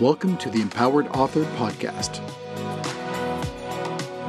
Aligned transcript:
Welcome 0.00 0.36
to 0.38 0.50
the 0.50 0.60
Empowered 0.60 1.06
Author 1.16 1.44
Podcast. 1.56 2.20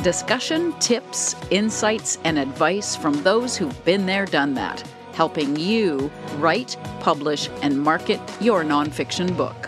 Discussion, 0.02 0.72
tips, 0.80 1.36
insights, 1.52 2.20
and 2.24 2.40
advice 2.40 2.96
from 2.96 3.22
those 3.24 3.58
who've 3.58 3.84
been 3.84 4.06
there, 4.06 4.26
done 4.26 4.54
that, 4.54 4.82
helping 5.12 5.58
you 5.58 6.10
write, 6.38 6.78
publish, 7.02 7.50
and 7.62 7.78
market 7.78 8.22
your 8.40 8.64
nonfiction 8.64 9.36
book. 9.36 9.68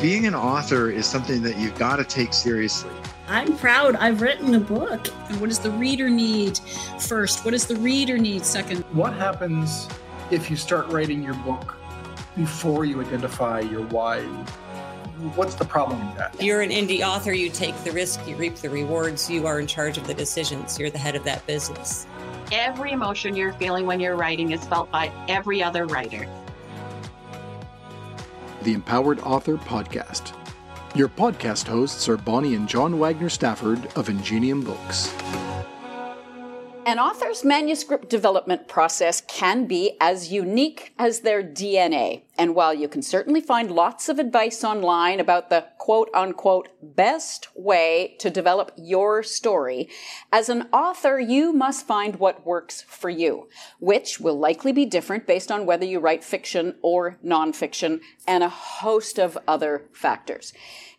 Being 0.00 0.28
an 0.28 0.36
author 0.36 0.92
is 0.92 1.04
something 1.04 1.42
that 1.42 1.58
you've 1.58 1.76
got 1.80 1.96
to 1.96 2.04
take 2.04 2.32
seriously. 2.32 2.92
I'm 3.26 3.58
proud 3.58 3.96
I've 3.96 4.22
written 4.22 4.54
a 4.54 4.60
book. 4.60 5.08
What 5.08 5.48
does 5.48 5.58
the 5.58 5.72
reader 5.72 6.08
need 6.08 6.58
first? 7.00 7.44
What 7.44 7.50
does 7.50 7.66
the 7.66 7.74
reader 7.74 8.18
need 8.18 8.46
second? 8.46 8.84
What 8.92 9.14
happens 9.14 9.88
if 10.30 10.48
you 10.48 10.56
start 10.56 10.86
writing 10.90 11.24
your 11.24 11.34
book 11.34 11.77
before 12.38 12.84
you 12.84 13.00
identify 13.00 13.60
your 13.60 13.82
why. 13.86 14.22
What's 15.34 15.56
the 15.56 15.64
problem 15.64 16.06
with 16.06 16.16
that? 16.16 16.40
You're 16.40 16.60
an 16.60 16.70
indie 16.70 17.06
author, 17.06 17.32
you 17.32 17.50
take 17.50 17.76
the 17.82 17.90
risk, 17.90 18.26
you 18.28 18.36
reap 18.36 18.54
the 18.54 18.70
rewards, 18.70 19.28
you 19.28 19.46
are 19.48 19.58
in 19.58 19.66
charge 19.66 19.98
of 19.98 20.06
the 20.06 20.14
decisions, 20.14 20.78
you're 20.78 20.90
the 20.90 20.98
head 20.98 21.16
of 21.16 21.24
that 21.24 21.44
business. 21.46 22.06
Every 22.52 22.92
emotion 22.92 23.34
you're 23.34 23.52
feeling 23.54 23.84
when 23.84 23.98
you're 23.98 24.14
writing 24.14 24.52
is 24.52 24.64
felt 24.64 24.90
by 24.92 25.12
every 25.26 25.60
other 25.62 25.86
writer. 25.86 26.28
The 28.62 28.72
Empowered 28.72 29.18
Author 29.20 29.56
Podcast. 29.56 30.32
Your 30.94 31.08
podcast 31.08 31.66
hosts 31.66 32.08
are 32.08 32.16
Bonnie 32.16 32.54
and 32.54 32.68
John 32.68 32.98
Wagner 32.98 33.28
Stafford 33.28 33.84
of 33.96 34.08
Ingenium 34.08 34.62
Books. 34.62 35.12
An 36.88 36.98
author's 36.98 37.44
manuscript 37.44 38.08
development 38.08 38.66
process 38.66 39.20
can 39.20 39.66
be 39.66 39.98
as 40.00 40.32
unique 40.32 40.94
as 40.98 41.20
their 41.20 41.42
DNA. 41.42 42.22
And 42.38 42.54
while 42.54 42.72
you 42.72 42.88
can 42.88 43.02
certainly 43.02 43.42
find 43.42 43.70
lots 43.70 44.08
of 44.08 44.18
advice 44.18 44.64
online 44.64 45.20
about 45.20 45.50
the 45.50 45.66
quote 45.76 46.08
unquote 46.14 46.70
best 46.80 47.48
way 47.54 48.16
to 48.20 48.30
develop 48.30 48.72
your 48.78 49.22
story, 49.22 49.90
as 50.32 50.48
an 50.48 50.66
author, 50.72 51.20
you 51.20 51.52
must 51.52 51.86
find 51.86 52.16
what 52.16 52.46
works 52.46 52.80
for 52.80 53.10
you, 53.10 53.50
which 53.80 54.18
will 54.18 54.38
likely 54.38 54.72
be 54.72 54.86
different 54.86 55.26
based 55.26 55.52
on 55.52 55.66
whether 55.66 55.84
you 55.84 56.00
write 56.00 56.24
fiction 56.24 56.76
or 56.80 57.18
nonfiction 57.22 58.00
and 58.26 58.42
a 58.42 58.48
host 58.48 59.18
of 59.20 59.36
other 59.46 59.84
factors. 59.92 60.54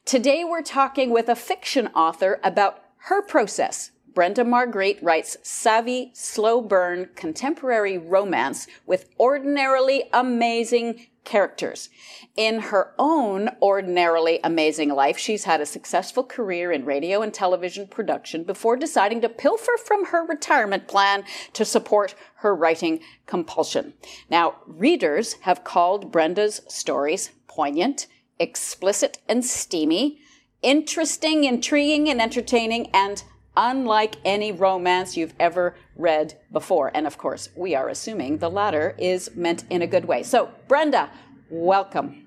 Today 0.05 0.43
we're 0.43 0.61
talking 0.61 1.09
with 1.09 1.27
a 1.29 1.35
fiction 1.35 1.87
author 1.95 2.39
about 2.43 2.83
her 3.05 3.23
process 3.23 3.89
Brenda 4.13 4.43
Margriet 4.43 4.99
writes 5.01 5.37
savvy, 5.43 6.11
slow 6.13 6.61
burn 6.61 7.09
contemporary 7.15 7.97
romance 7.97 8.67
with 8.85 9.09
ordinarily 9.19 10.03
amazing 10.13 11.07
characters. 11.23 11.89
In 12.35 12.59
her 12.59 12.93
own 12.97 13.49
ordinarily 13.61 14.39
amazing 14.43 14.89
life, 14.89 15.17
she's 15.17 15.43
had 15.43 15.61
a 15.61 15.65
successful 15.65 16.23
career 16.23 16.71
in 16.71 16.85
radio 16.85 17.21
and 17.21 17.33
television 17.33 17.87
production 17.87 18.43
before 18.43 18.75
deciding 18.75 19.21
to 19.21 19.29
pilfer 19.29 19.77
from 19.77 20.05
her 20.05 20.25
retirement 20.25 20.87
plan 20.87 21.23
to 21.53 21.63
support 21.63 22.15
her 22.37 22.55
writing 22.55 22.99
compulsion. 23.27 23.93
Now, 24.29 24.55
readers 24.65 25.33
have 25.41 25.63
called 25.63 26.11
Brenda's 26.11 26.61
stories 26.67 27.31
poignant, 27.47 28.07
explicit 28.39 29.19
and 29.27 29.45
steamy, 29.45 30.19
interesting, 30.61 31.43
intriguing, 31.43 32.09
and 32.09 32.21
entertaining, 32.21 32.89
and 32.93 33.23
unlike 33.59 34.15
any 34.23 34.53
romance 34.53 35.17
you've 35.17 35.33
ever 35.37 35.75
read 35.97 36.39
before. 36.51 36.89
And 36.95 37.05
of 37.05 37.17
course, 37.17 37.49
we 37.55 37.75
are 37.75 37.89
assuming 37.89 38.37
the 38.37 38.49
latter 38.49 38.95
is 38.97 39.35
meant 39.35 39.65
in 39.69 39.81
a 39.81 39.87
good 39.87 40.05
way. 40.05 40.23
So, 40.23 40.49
Brenda, 40.69 41.11
welcome. 41.49 42.25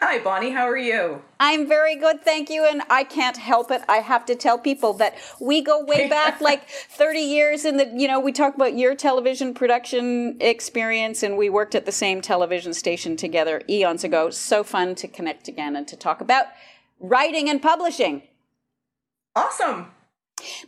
Hi, 0.00 0.18
Bonnie. 0.18 0.50
How 0.50 0.68
are 0.68 0.76
you? 0.76 1.22
I'm 1.38 1.68
very 1.68 1.96
good, 1.96 2.22
thank 2.22 2.48
you. 2.48 2.66
And 2.66 2.82
I 2.88 3.04
can't 3.04 3.36
help 3.36 3.70
it. 3.70 3.82
I 3.88 3.98
have 3.98 4.24
to 4.26 4.34
tell 4.34 4.58
people 4.58 4.94
that 4.94 5.16
we 5.38 5.60
go 5.60 5.84
way 5.84 6.08
back 6.10 6.40
like 6.40 6.68
30 6.68 7.20
years 7.20 7.66
in 7.66 7.76
the, 7.76 7.92
you 7.94 8.08
know, 8.08 8.18
we 8.18 8.32
talk 8.32 8.54
about 8.54 8.76
your 8.76 8.94
television 8.94 9.52
production 9.52 10.36
experience 10.40 11.22
and 11.22 11.36
we 11.36 11.50
worked 11.50 11.74
at 11.74 11.84
the 11.84 11.92
same 11.92 12.22
television 12.22 12.72
station 12.72 13.16
together 13.16 13.62
eons 13.68 14.02
ago. 14.02 14.30
So 14.30 14.64
fun 14.64 14.94
to 14.96 15.08
connect 15.08 15.46
again 15.46 15.76
and 15.76 15.86
to 15.88 15.96
talk 15.96 16.22
about 16.22 16.46
writing 17.00 17.50
and 17.50 17.60
publishing. 17.60 18.22
Awesome. 19.34 19.92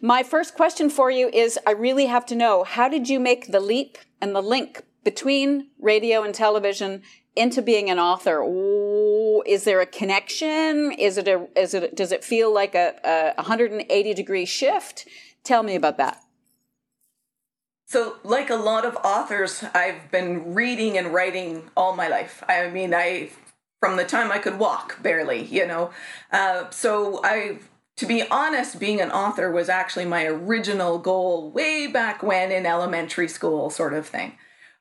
My 0.01 0.23
first 0.23 0.55
question 0.55 0.91
for 0.91 1.11
you 1.11 1.29
is 1.29 1.59
I 1.67 1.73
really 1.73 2.07
have 2.07 2.27
to 2.27 2.37
know 2.37 2.65
how 2.65 2.89
did 2.89 3.09
you 3.09 3.21
make 3.21 3.53
the 3.53 3.61
leap 3.61 3.99
and 4.21 4.35
the 4.35 4.41
link 4.41 4.83
between 5.05 5.69
radio 5.81 6.23
and 6.23 6.35
television 6.35 7.03
into 7.37 7.63
being 7.63 7.89
an 7.91 7.99
author? 7.99 8.43
Is 9.47 9.65
there 9.65 9.81
a 9.81 9.87
connection? 9.87 10.93
Is 10.93 11.19
it 11.19 11.29
a, 11.29 11.49
is 11.57 11.75
it, 11.75 11.97
does 11.97 12.13
it 12.13 12.25
feel 12.25 12.53
like 12.53 12.75
a, 12.75 12.95
a 13.05 13.43
180 13.43 14.15
degree 14.15 14.45
shift? 14.45 15.07
Tell 15.45 15.63
me 15.63 15.75
about 15.75 15.97
that. 15.99 16.21
So, 17.87 18.17
like 18.23 18.51
a 18.51 18.57
lot 18.57 18.85
of 18.85 18.97
authors, 18.97 19.65
I've 19.73 20.11
been 20.11 20.53
reading 20.53 20.99
and 20.99 21.15
writing 21.15 21.71
all 21.75 21.97
my 21.97 22.07
life. 22.07 22.43
I 22.47 22.69
mean, 22.69 22.93
I, 22.93 23.31
from 23.81 23.97
the 23.97 24.05
time 24.05 24.31
I 24.31 24.39
could 24.39 24.59
walk, 24.59 25.03
barely, 25.03 25.45
you 25.45 25.67
know. 25.67 25.91
Uh, 26.31 26.69
so 26.69 27.23
I've 27.25 27.67
to 27.99 28.07
be 28.07 28.23
honest, 28.31 28.79
being 28.79 29.01
an 29.01 29.11
author 29.11 29.51
was 29.51 29.69
actually 29.69 30.05
my 30.05 30.25
original 30.25 30.99
goal 30.99 31.51
way 31.51 31.89
back 31.89 32.23
when 32.23 32.53
in 32.53 32.65
elementary 32.65 33.27
school, 33.27 33.71
sort 33.71 33.93
of 33.93 34.07
thing. 34.07 34.39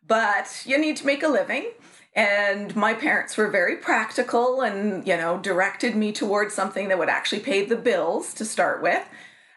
But 0.08 0.62
you 0.66 0.78
need 0.78 0.98
to 0.98 1.06
make 1.06 1.24
a 1.24 1.28
living. 1.28 1.72
And 2.16 2.76
my 2.76 2.94
parents 2.94 3.36
were 3.36 3.50
very 3.50 3.76
practical 3.76 4.62
and, 4.62 5.06
you 5.08 5.18
know, 5.18 5.40
directed 5.40 5.96
me 5.96 6.12
towards 6.12 6.54
something 6.54 6.90
that 6.90 7.00
would 7.00 7.10
actually 7.10 7.42
pay 7.42 7.66
the 7.66 7.76
bills 7.76 8.36
to 8.36 8.46
start 8.46 8.84
with. 8.84 9.04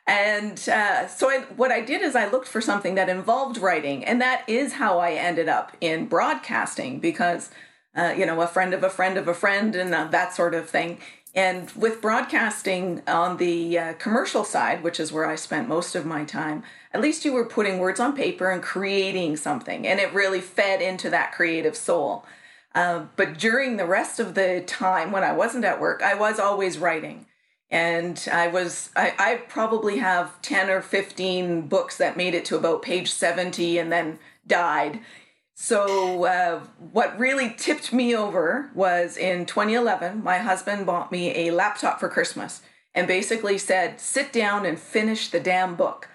And 0.06 0.58
uh, 0.68 1.06
so 1.06 1.28
I, 1.28 1.40
what 1.56 1.70
I 1.70 1.82
did 1.82 2.00
is 2.00 2.16
I 2.16 2.30
looked 2.30 2.48
for 2.48 2.62
something 2.62 2.94
that 2.94 3.10
involved 3.10 3.58
writing. 3.58 4.04
And 4.04 4.22
that 4.22 4.42
is 4.48 4.74
how 4.74 4.98
I 4.98 5.12
ended 5.12 5.48
up 5.50 5.76
in 5.82 6.06
broadcasting 6.06 6.98
because, 6.98 7.50
uh, 7.94 8.14
you 8.16 8.24
know, 8.24 8.40
a 8.40 8.46
friend 8.46 8.72
of 8.72 8.82
a 8.82 8.90
friend 8.90 9.18
of 9.18 9.28
a 9.28 9.34
friend 9.34 9.76
and 9.76 9.94
uh, 9.94 10.04
that 10.06 10.34
sort 10.34 10.54
of 10.54 10.68
thing 10.68 10.98
and 11.34 11.70
with 11.72 12.00
broadcasting 12.00 13.02
on 13.06 13.36
the 13.36 13.78
uh, 13.78 13.92
commercial 13.94 14.44
side, 14.44 14.82
which 14.82 14.98
is 14.98 15.12
where 15.12 15.26
I 15.26 15.36
spent 15.36 15.68
most 15.68 15.94
of 15.94 16.04
my 16.04 16.24
time, 16.24 16.64
at 16.92 17.00
least 17.00 17.24
you 17.24 17.32
were 17.32 17.44
putting 17.44 17.78
words 17.78 18.00
on 18.00 18.16
paper 18.16 18.50
and 18.50 18.62
creating 18.62 19.36
something, 19.36 19.86
and 19.86 20.00
it 20.00 20.12
really 20.12 20.40
fed 20.40 20.82
into 20.82 21.08
that 21.10 21.32
creative 21.32 21.76
soul. 21.76 22.24
Uh, 22.74 23.04
but 23.16 23.38
during 23.38 23.76
the 23.76 23.86
rest 23.86 24.18
of 24.18 24.34
the 24.34 24.62
time 24.66 25.12
when 25.12 25.24
I 25.24 25.32
wasn't 25.32 25.64
at 25.64 25.80
work, 25.80 26.02
I 26.02 26.14
was 26.14 26.38
always 26.38 26.78
writing. 26.78 27.26
And 27.70 28.28
I 28.32 28.48
was, 28.48 28.90
I, 28.96 29.14
I 29.16 29.34
probably 29.48 29.98
have 29.98 30.42
10 30.42 30.70
or 30.70 30.82
15 30.82 31.68
books 31.68 31.96
that 31.98 32.16
made 32.16 32.34
it 32.34 32.44
to 32.46 32.56
about 32.56 32.82
page 32.82 33.12
70 33.12 33.78
and 33.78 33.92
then 33.92 34.18
died 34.46 35.00
so, 35.62 36.24
uh, 36.24 36.60
what 36.78 37.18
really 37.18 37.54
tipped 37.54 37.92
me 37.92 38.16
over 38.16 38.70
was 38.74 39.18
in 39.18 39.44
2011, 39.44 40.24
my 40.24 40.38
husband 40.38 40.86
bought 40.86 41.12
me 41.12 41.36
a 41.36 41.50
laptop 41.50 42.00
for 42.00 42.08
Christmas 42.08 42.62
and 42.94 43.06
basically 43.06 43.58
said, 43.58 44.00
sit 44.00 44.32
down 44.32 44.64
and 44.64 44.80
finish 44.80 45.28
the 45.28 45.38
damn 45.38 45.76
book. 45.76 46.08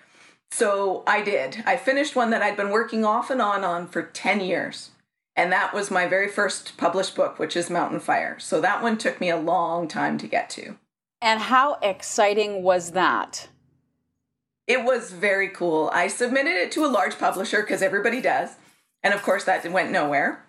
So, 0.49 1.03
I 1.05 1.21
did. 1.21 1.61
I 1.63 1.77
finished 1.77 2.15
one 2.15 2.31
that 2.31 2.41
I'd 2.41 2.57
been 2.57 2.71
working 2.71 3.05
off 3.05 3.29
and 3.29 3.39
on 3.39 3.63
on 3.63 3.87
for 3.87 4.01
10 4.01 4.41
years. 4.41 4.89
And 5.35 5.51
that 5.51 5.75
was 5.75 5.91
my 5.91 6.07
very 6.07 6.27
first 6.27 6.75
published 6.75 7.15
book, 7.15 7.37
which 7.37 7.55
is 7.55 7.69
Mountain 7.69 7.99
Fire. 7.99 8.39
So, 8.39 8.59
that 8.61 8.81
one 8.81 8.97
took 8.97 9.21
me 9.21 9.29
a 9.29 9.37
long 9.37 9.87
time 9.87 10.17
to 10.17 10.27
get 10.27 10.49
to. 10.49 10.75
And 11.21 11.39
how 11.39 11.75
exciting 11.83 12.63
was 12.63 12.93
that? 12.93 13.47
It 14.65 14.83
was 14.83 15.11
very 15.11 15.49
cool. 15.49 15.91
I 15.93 16.07
submitted 16.07 16.55
it 16.55 16.71
to 16.71 16.83
a 16.83 16.87
large 16.87 17.19
publisher 17.19 17.61
because 17.61 17.83
everybody 17.83 18.21
does 18.21 18.55
and 19.05 19.13
of 19.13 19.21
course, 19.21 19.43
that 19.43 19.71
went 19.71 19.91
nowhere. 19.91 20.43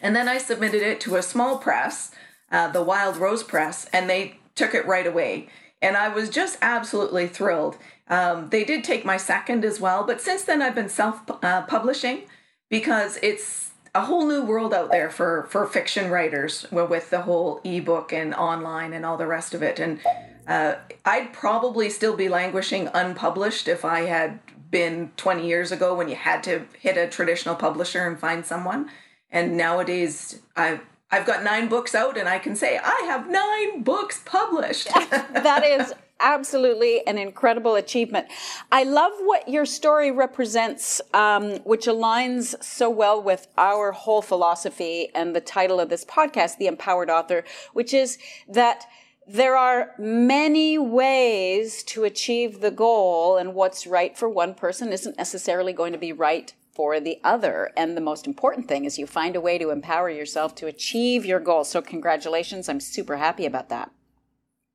And 0.00 0.16
then 0.16 0.26
I 0.26 0.38
submitted 0.38 0.80
it 0.80 0.98
to 1.02 1.16
a 1.16 1.22
small 1.22 1.58
press, 1.58 2.10
uh, 2.50 2.68
the 2.68 2.82
Wild 2.82 3.18
Rose 3.18 3.42
Press, 3.42 3.86
and 3.92 4.08
they 4.08 4.38
took 4.54 4.74
it 4.74 4.86
right 4.86 5.06
away. 5.06 5.50
And 5.82 5.94
I 5.94 6.08
was 6.08 6.30
just 6.30 6.56
absolutely 6.62 7.26
thrilled. 7.26 7.76
Um, 8.08 8.48
they 8.48 8.64
did 8.64 8.82
take 8.82 9.04
my 9.04 9.18
second 9.18 9.62
as 9.62 9.78
well, 9.78 10.04
but 10.04 10.22
since 10.22 10.42
then 10.44 10.62
I've 10.62 10.74
been 10.74 10.88
self 10.88 11.20
uh, 11.42 11.62
publishing 11.66 12.22
because 12.70 13.18
it's 13.22 13.72
a 13.94 14.06
whole 14.06 14.26
new 14.26 14.42
world 14.42 14.72
out 14.72 14.90
there 14.90 15.10
for, 15.10 15.46
for 15.50 15.66
fiction 15.66 16.10
writers 16.10 16.64
with 16.72 17.10
the 17.10 17.22
whole 17.22 17.60
ebook 17.62 18.10
and 18.10 18.32
online 18.32 18.94
and 18.94 19.04
all 19.04 19.18
the 19.18 19.26
rest 19.26 19.52
of 19.52 19.62
it. 19.62 19.78
And 19.78 20.00
uh, 20.48 20.76
I'd 21.04 21.34
probably 21.34 21.90
still 21.90 22.16
be 22.16 22.30
languishing 22.30 22.88
unpublished 22.94 23.68
if 23.68 23.84
I 23.84 24.00
had 24.02 24.38
been 24.72 25.12
20 25.16 25.46
years 25.46 25.70
ago 25.70 25.94
when 25.94 26.08
you 26.08 26.16
had 26.16 26.42
to 26.42 26.66
hit 26.80 26.96
a 26.96 27.06
traditional 27.06 27.54
publisher 27.54 28.08
and 28.08 28.18
find 28.18 28.44
someone. 28.44 28.90
And 29.30 29.56
nowadays, 29.56 30.40
I've 30.56 30.80
I've 31.12 31.26
got 31.26 31.44
nine 31.44 31.68
books 31.68 31.94
out, 31.94 32.16
and 32.16 32.26
I 32.26 32.38
can 32.38 32.56
say 32.56 32.80
I 32.82 33.04
have 33.06 33.30
nine 33.30 33.82
books 33.82 34.22
published. 34.24 34.88
that 35.32 35.62
is 35.62 35.92
absolutely 36.22 37.06
an 37.06 37.18
incredible 37.18 37.74
achievement. 37.74 38.28
I 38.70 38.84
love 38.84 39.12
what 39.18 39.48
your 39.48 39.66
story 39.66 40.10
represents, 40.10 41.00
um, 41.12 41.58
which 41.64 41.86
aligns 41.86 42.62
so 42.62 42.88
well 42.88 43.20
with 43.20 43.48
our 43.58 43.92
whole 43.92 44.22
philosophy 44.22 45.10
and 45.14 45.36
the 45.36 45.40
title 45.40 45.80
of 45.80 45.90
this 45.90 46.04
podcast, 46.04 46.56
The 46.58 46.68
Empowered 46.68 47.10
Author, 47.10 47.44
which 47.74 47.92
is 47.92 48.18
that 48.48 48.86
there 49.26 49.56
are 49.56 49.92
many 49.98 50.78
ways 50.78 51.82
to 51.84 52.04
achieve 52.04 52.60
the 52.60 52.70
goal, 52.70 53.36
and 53.36 53.54
what's 53.54 53.86
right 53.86 54.16
for 54.16 54.28
one 54.28 54.54
person 54.54 54.92
isn't 54.92 55.16
necessarily 55.16 55.72
going 55.72 55.92
to 55.92 55.98
be 55.98 56.12
right 56.12 56.52
for 56.74 57.00
the 57.00 57.18
other. 57.22 57.70
And 57.76 57.96
the 57.96 58.00
most 58.00 58.26
important 58.26 58.66
thing 58.66 58.84
is 58.84 58.98
you 58.98 59.06
find 59.06 59.36
a 59.36 59.40
way 59.40 59.58
to 59.58 59.70
empower 59.70 60.10
yourself 60.10 60.54
to 60.56 60.66
achieve 60.66 61.24
your 61.24 61.40
goal. 61.40 61.64
So, 61.64 61.82
congratulations. 61.82 62.68
I'm 62.68 62.80
super 62.80 63.16
happy 63.16 63.46
about 63.46 63.68
that. 63.68 63.90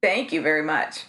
Thank 0.01 0.31
you 0.31 0.41
very 0.41 0.63
much. 0.63 1.03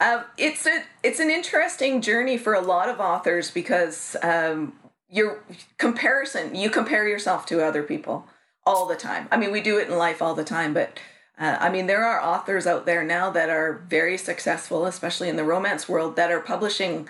Uh, 0.00 0.24
it's 0.36 0.66
a 0.66 0.82
it's 1.02 1.20
an 1.20 1.30
interesting 1.30 2.00
journey 2.00 2.36
for 2.36 2.54
a 2.54 2.60
lot 2.60 2.88
of 2.88 3.00
authors 3.00 3.50
because 3.50 4.16
um, 4.22 4.72
your 5.08 5.44
comparison 5.76 6.54
you 6.54 6.70
compare 6.70 7.06
yourself 7.06 7.46
to 7.46 7.64
other 7.64 7.82
people 7.82 8.26
all 8.66 8.86
the 8.86 8.96
time. 8.96 9.28
I 9.30 9.36
mean, 9.36 9.50
we 9.50 9.60
do 9.60 9.78
it 9.78 9.88
in 9.88 9.96
life 9.96 10.20
all 10.20 10.34
the 10.34 10.44
time, 10.44 10.74
but 10.74 10.98
uh, 11.38 11.56
I 11.60 11.70
mean, 11.70 11.86
there 11.86 12.04
are 12.04 12.22
authors 12.22 12.66
out 12.66 12.84
there 12.84 13.04
now 13.04 13.30
that 13.30 13.48
are 13.48 13.84
very 13.88 14.18
successful, 14.18 14.86
especially 14.86 15.28
in 15.28 15.36
the 15.36 15.44
romance 15.44 15.88
world, 15.88 16.16
that 16.16 16.32
are 16.32 16.40
publishing 16.40 17.08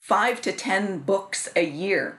five 0.00 0.40
to 0.42 0.52
ten 0.52 1.00
books 1.00 1.48
a 1.54 1.64
year. 1.64 2.18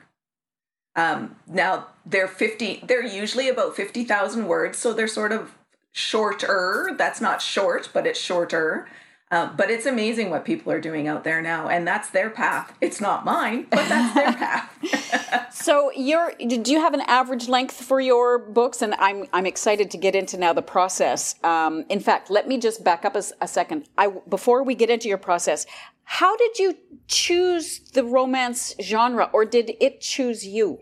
Um, 0.96 1.36
now 1.48 1.88
they're 2.06 2.28
fifty. 2.28 2.84
They're 2.86 3.06
usually 3.06 3.50
about 3.50 3.76
fifty 3.76 4.04
thousand 4.04 4.48
words, 4.48 4.78
so 4.78 4.94
they're 4.94 5.08
sort 5.08 5.32
of 5.32 5.56
shorter. 5.92 6.92
That's 6.98 7.22
not 7.22 7.42
short, 7.42 7.90
but 7.94 8.06
it's 8.06 8.20
shorter. 8.20 8.88
Uh, 9.30 9.54
but 9.58 9.70
it's 9.70 9.86
amazing 9.86 10.30
what 10.30 10.46
people 10.46 10.72
are 10.72 10.80
doing 10.80 11.06
out 11.06 11.26
there 11.26 11.42
now, 11.42 11.68
and 11.68 11.86
that's 11.86 12.10
their 12.12 12.30
path. 12.30 12.74
It's 12.80 13.02
not 13.02 13.26
mine, 13.26 13.68
but 13.70 13.88
that's 13.90 14.14
their 14.14 14.32
path. 14.34 15.54
so, 15.54 15.92
you're, 15.92 16.32
do 16.40 16.72
you 16.72 16.80
have 16.80 16.94
an 16.94 17.02
average 17.02 17.50
length 17.50 17.76
for 17.76 18.00
your 18.00 18.40
books? 18.40 18.82
And 18.82 18.96
I'm 18.96 19.26
I'm 19.34 19.46
excited 19.46 19.92
to 19.92 19.98
get 19.98 20.16
into 20.16 20.38
now 20.38 20.54
the 20.54 20.62
process. 20.62 21.36
Um, 21.44 21.84
in 21.90 22.00
fact, 22.00 22.30
let 22.30 22.48
me 22.48 22.58
just 22.58 22.86
back 22.86 23.04
up 23.04 23.18
a, 23.18 23.24
a 23.42 23.50
second. 23.50 23.90
I 23.98 24.14
before 24.30 24.64
we 24.64 24.76
get 24.76 24.90
into 24.90 25.10
your 25.10 25.18
process, 25.18 25.66
how 26.06 26.38
did 26.38 26.58
you 26.58 26.78
choose 27.08 27.80
the 27.80 28.06
romance 28.06 28.76
genre, 28.82 29.30
or 29.34 29.44
did 29.44 29.76
it 29.82 30.00
choose 30.00 30.48
you? 30.48 30.80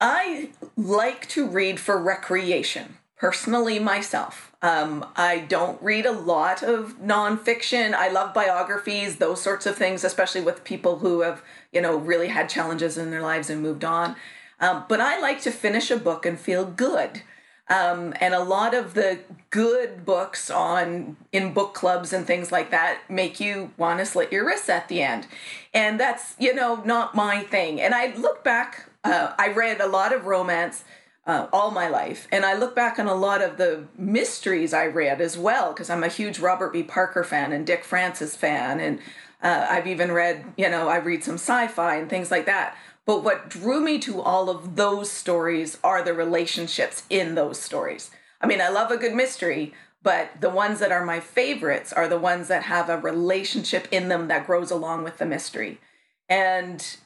I 0.00 0.50
like 0.76 1.28
to 1.30 1.46
read 1.46 1.78
for 1.78 2.02
recreation, 2.02 2.98
personally, 3.16 3.78
myself. 3.78 4.52
Um, 4.60 5.06
I 5.16 5.38
don't 5.38 5.80
read 5.82 6.06
a 6.06 6.12
lot 6.12 6.62
of 6.62 7.00
nonfiction. 7.00 7.94
I 7.94 8.08
love 8.08 8.34
biographies, 8.34 9.16
those 9.16 9.40
sorts 9.40 9.66
of 9.66 9.76
things, 9.76 10.04
especially 10.04 10.40
with 10.40 10.64
people 10.64 10.98
who 10.98 11.20
have, 11.20 11.42
you 11.72 11.80
know, 11.80 11.96
really 11.96 12.28
had 12.28 12.48
challenges 12.48 12.98
in 12.98 13.10
their 13.10 13.22
lives 13.22 13.50
and 13.50 13.62
moved 13.62 13.84
on. 13.84 14.16
Um, 14.60 14.84
but 14.88 15.00
I 15.00 15.20
like 15.20 15.40
to 15.42 15.50
finish 15.50 15.90
a 15.90 15.96
book 15.96 16.26
and 16.26 16.38
feel 16.38 16.64
good. 16.64 17.22
Um, 17.68 18.12
and 18.20 18.34
a 18.34 18.42
lot 18.42 18.74
of 18.74 18.92
the 18.92 19.20
good 19.50 20.04
books 20.04 20.50
on 20.50 21.16
in 21.32 21.54
book 21.54 21.72
clubs 21.72 22.12
and 22.12 22.26
things 22.26 22.52
like 22.52 22.70
that 22.70 23.00
make 23.08 23.40
you 23.40 23.72
want 23.78 24.00
to 24.00 24.06
slit 24.06 24.30
your 24.30 24.46
wrists 24.46 24.68
at 24.68 24.88
the 24.88 25.00
end 25.00 25.26
and 25.72 25.98
that's 25.98 26.34
you 26.38 26.54
know 26.54 26.82
not 26.84 27.14
my 27.14 27.40
thing 27.44 27.80
and 27.80 27.94
i 27.94 28.14
look 28.16 28.44
back 28.44 28.90
uh, 29.04 29.32
i 29.38 29.48
read 29.48 29.80
a 29.80 29.86
lot 29.86 30.12
of 30.12 30.26
romance 30.26 30.84
uh, 31.26 31.46
all 31.52 31.70
my 31.70 31.88
life 31.88 32.28
and 32.30 32.44
i 32.44 32.54
look 32.54 32.74
back 32.74 32.98
on 32.98 33.06
a 33.06 33.14
lot 33.14 33.42
of 33.42 33.56
the 33.56 33.84
mysteries 33.96 34.72
i 34.74 34.84
read 34.84 35.20
as 35.20 35.38
well 35.38 35.72
because 35.72 35.90
i'm 35.90 36.04
a 36.04 36.08
huge 36.08 36.38
robert 36.38 36.72
b 36.72 36.82
parker 36.82 37.24
fan 37.24 37.52
and 37.52 37.66
dick 37.66 37.84
francis 37.84 38.36
fan 38.36 38.80
and 38.80 38.98
uh, 39.42 39.66
i've 39.70 39.86
even 39.86 40.12
read 40.12 40.44
you 40.56 40.68
know 40.68 40.88
i 40.88 40.96
read 40.96 41.24
some 41.24 41.34
sci-fi 41.34 41.96
and 41.96 42.10
things 42.10 42.30
like 42.30 42.46
that 42.46 42.76
but 43.06 43.22
what 43.22 43.50
drew 43.50 43.80
me 43.80 43.98
to 44.00 44.20
all 44.20 44.48
of 44.48 44.76
those 44.76 45.10
stories 45.10 45.78
are 45.84 46.02
the 46.02 46.14
relationships 46.14 47.02
in 47.10 47.34
those 47.34 47.58
stories. 47.58 48.10
I 48.40 48.46
mean, 48.46 48.60
I 48.60 48.68
love 48.68 48.90
a 48.90 48.96
good 48.96 49.14
mystery, 49.14 49.74
but 50.02 50.30
the 50.40 50.50
ones 50.50 50.80
that 50.80 50.92
are 50.92 51.04
my 51.04 51.20
favorites 51.20 51.92
are 51.92 52.08
the 52.08 52.18
ones 52.18 52.48
that 52.48 52.64
have 52.64 52.88
a 52.88 52.98
relationship 52.98 53.88
in 53.90 54.08
them 54.08 54.28
that 54.28 54.46
grows 54.46 54.70
along 54.70 55.04
with 55.04 55.18
the 55.18 55.26
mystery. 55.26 55.80
And 56.28 56.96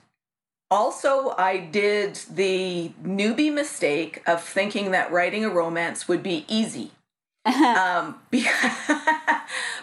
also, 0.71 1.35
I 1.39 1.59
did 1.59 2.17
the 2.31 2.93
newbie 3.03 3.53
mistake 3.53 4.23
of 4.27 4.43
thinking 4.43 4.91
that 4.91 5.11
writing 5.11 5.45
a 5.45 5.51
romance 5.51 6.09
would 6.09 6.23
be 6.23 6.45
easy. 6.49 6.93
um, 7.47 8.19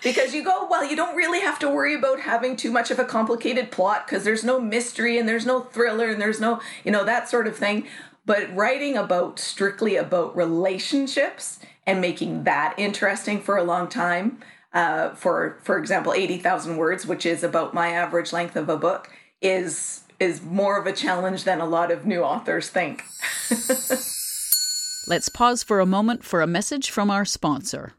because 0.03 0.35
you 0.35 0.43
go, 0.43 0.67
well, 0.69 0.85
you 0.85 0.95
don't 0.95 1.15
really 1.15 1.39
have 1.39 1.57
to 1.59 1.69
worry 1.69 1.95
about 1.95 2.19
having 2.19 2.55
too 2.55 2.71
much 2.71 2.91
of 2.91 2.99
a 2.99 3.05
complicated 3.05 3.71
plot 3.71 4.05
because 4.05 4.23
there's 4.23 4.43
no 4.43 4.59
mystery 4.59 5.17
and 5.17 5.27
there's 5.27 5.45
no 5.45 5.61
thriller 5.61 6.09
and 6.09 6.21
there's 6.21 6.39
no, 6.39 6.61
you 6.83 6.91
know, 6.91 7.03
that 7.03 7.27
sort 7.27 7.47
of 7.47 7.57
thing. 7.57 7.88
But 8.25 8.55
writing 8.55 8.97
about 8.97 9.39
strictly 9.39 9.95
about 9.95 10.35
relationships 10.35 11.59
and 11.88 12.01
making 12.01 12.43
that 12.43 12.75
interesting 12.77 13.41
for 13.41 13.57
a 13.57 13.63
long 13.63 13.88
time, 13.88 14.39
uh, 14.73 15.15
for 15.15 15.57
for 15.63 15.77
example, 15.77 16.13
eighty 16.13 16.38
thousand 16.38 16.77
words, 16.77 17.05
which 17.05 17.25
is 17.25 17.43
about 17.43 17.73
my 17.73 17.89
average 17.89 18.33
length 18.33 18.55
of 18.55 18.67
a 18.67 18.77
book, 18.77 19.11
is 19.41 20.04
is 20.19 20.41
more 20.41 20.77
of 20.79 20.88
a 20.88 20.94
challenge 20.94 21.44
than 21.44 21.62
a 21.62 21.65
lot 21.65 21.91
of 21.91 22.06
new 22.06 22.21
authors 22.21 22.69
think. 22.69 23.03
Let's 25.07 25.29
pause 25.29 25.63
for 25.63 25.79
a 25.79 25.85
moment 25.85 26.23
for 26.23 26.41
a 26.41 26.47
message 26.47 26.89
from 26.89 27.12
our 27.12 27.25
sponsor. 27.25 27.94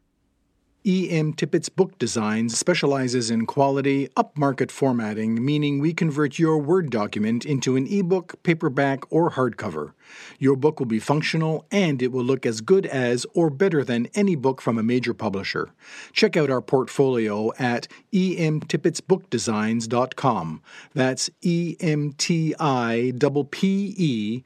E.M. 0.87 1.33
Tippett's 1.33 1.67
Book 1.67 1.99
Designs 1.99 2.57
specializes 2.57 3.29
in 3.29 3.45
quality, 3.45 4.07
upmarket 4.15 4.71
formatting, 4.71 5.43
meaning 5.43 5.79
we 5.79 5.93
convert 5.93 6.39
your 6.39 6.57
Word 6.59 6.89
document 6.89 7.43
into 7.43 7.75
an 7.75 7.85
ebook, 7.87 8.41
paperback, 8.43 9.03
or 9.11 9.31
hardcover. 9.31 9.91
Your 10.39 10.55
book 10.55 10.79
will 10.79 10.85
be 10.85 11.01
functional 11.01 11.65
and 11.71 12.01
it 12.01 12.13
will 12.13 12.23
look 12.23 12.45
as 12.45 12.61
good 12.61 12.85
as 12.85 13.25
or 13.33 13.49
better 13.49 13.83
than 13.83 14.07
any 14.15 14.37
book 14.37 14.61
from 14.61 14.77
a 14.77 14.83
major 14.83 15.13
publisher. 15.13 15.71
Check 16.13 16.37
out 16.37 16.49
our 16.49 16.61
portfolio 16.61 17.51
at 17.59 17.89
emtippettsbookdesigns.com. 18.13 20.61
That's 20.93 21.29
E 21.41 21.75
M 21.81 22.13
T 22.13 22.55
I 22.59 23.11
P 23.51 23.93
E 23.97 24.41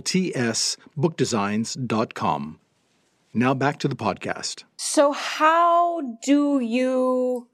T 0.00 0.34
S 0.34 0.78
bookdesigns.com. 0.98 2.58
Now 3.34 3.54
back 3.54 3.78
to 3.78 3.88
the 3.88 3.96
podcast. 3.96 4.64
So, 4.76 5.12
how 5.12 6.18
do 6.22 6.60
you 6.60 7.48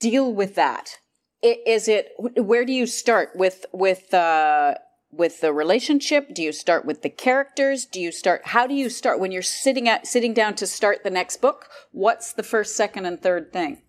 deal 0.00 0.32
with 0.32 0.54
that? 0.54 0.98
Is 1.42 1.88
it 1.88 2.12
where 2.18 2.64
do 2.64 2.72
you 2.72 2.86
start 2.86 3.30
with 3.34 3.66
with 3.70 4.14
uh, 4.14 4.76
with 5.10 5.42
the 5.42 5.52
relationship? 5.52 6.34
Do 6.34 6.42
you 6.42 6.52
start 6.52 6.86
with 6.86 7.02
the 7.02 7.10
characters? 7.10 7.84
Do 7.84 8.00
you 8.00 8.10
start? 8.10 8.46
How 8.46 8.66
do 8.66 8.72
you 8.72 8.88
start 8.88 9.20
when 9.20 9.30
you're 9.30 9.42
sitting 9.42 9.90
at 9.90 10.06
sitting 10.06 10.32
down 10.32 10.54
to 10.54 10.66
start 10.66 11.04
the 11.04 11.10
next 11.10 11.42
book? 11.42 11.68
What's 11.92 12.32
the 12.32 12.42
first, 12.42 12.74
second, 12.74 13.04
and 13.04 13.20
third 13.20 13.52
thing? 13.52 13.82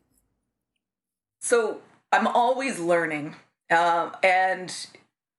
So 1.39 1.79
I'm 2.12 2.27
always 2.27 2.77
learning, 2.77 3.36
uh, 3.72 4.12
and 4.22 4.75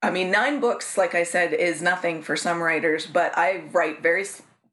I 0.03 0.11
mean, 0.11 0.31
nine 0.31 0.59
books, 0.59 0.97
like 0.97 1.15
I 1.15 1.23
said, 1.23 1.53
is 1.53 1.83
nothing 1.83 2.23
for 2.23 2.35
some 2.35 2.63
writers, 2.63 3.07
but 3.07 3.37
I 3.37 3.65
write 3.73 4.03
very 4.03 4.25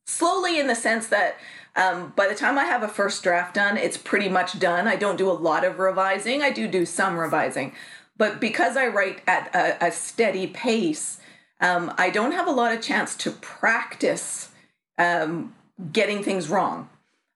slowly 0.05 0.59
in 0.59 0.67
the 0.67 0.75
sense 0.75 1.07
that 1.07 1.37
um, 1.75 2.13
by 2.15 2.27
the 2.27 2.35
time 2.35 2.57
I 2.57 2.65
have 2.65 2.83
a 2.83 2.87
first 2.87 3.23
draft 3.23 3.55
done, 3.55 3.77
it's 3.77 3.97
pretty 3.97 4.29
much 4.29 4.59
done. 4.59 4.87
I 4.87 4.95
don't 4.95 5.17
do 5.17 5.29
a 5.29 5.33
lot 5.33 5.63
of 5.63 5.79
revising. 5.79 6.41
I 6.41 6.51
do 6.51 6.67
do 6.67 6.85
some 6.85 7.17
revising, 7.17 7.73
but 8.17 8.39
because 8.39 8.77
I 8.77 8.87
write 8.87 9.21
at 9.27 9.53
a, 9.55 9.87
a 9.87 9.91
steady 9.91 10.47
pace, 10.47 11.19
um, 11.59 11.93
I 11.97 12.09
don't 12.09 12.33
have 12.33 12.47
a 12.47 12.51
lot 12.51 12.75
of 12.75 12.81
chance 12.81 13.15
to 13.17 13.31
practice 13.31 14.51
um, 14.97 15.55
getting 15.91 16.23
things 16.23 16.49
wrong. 16.49 16.89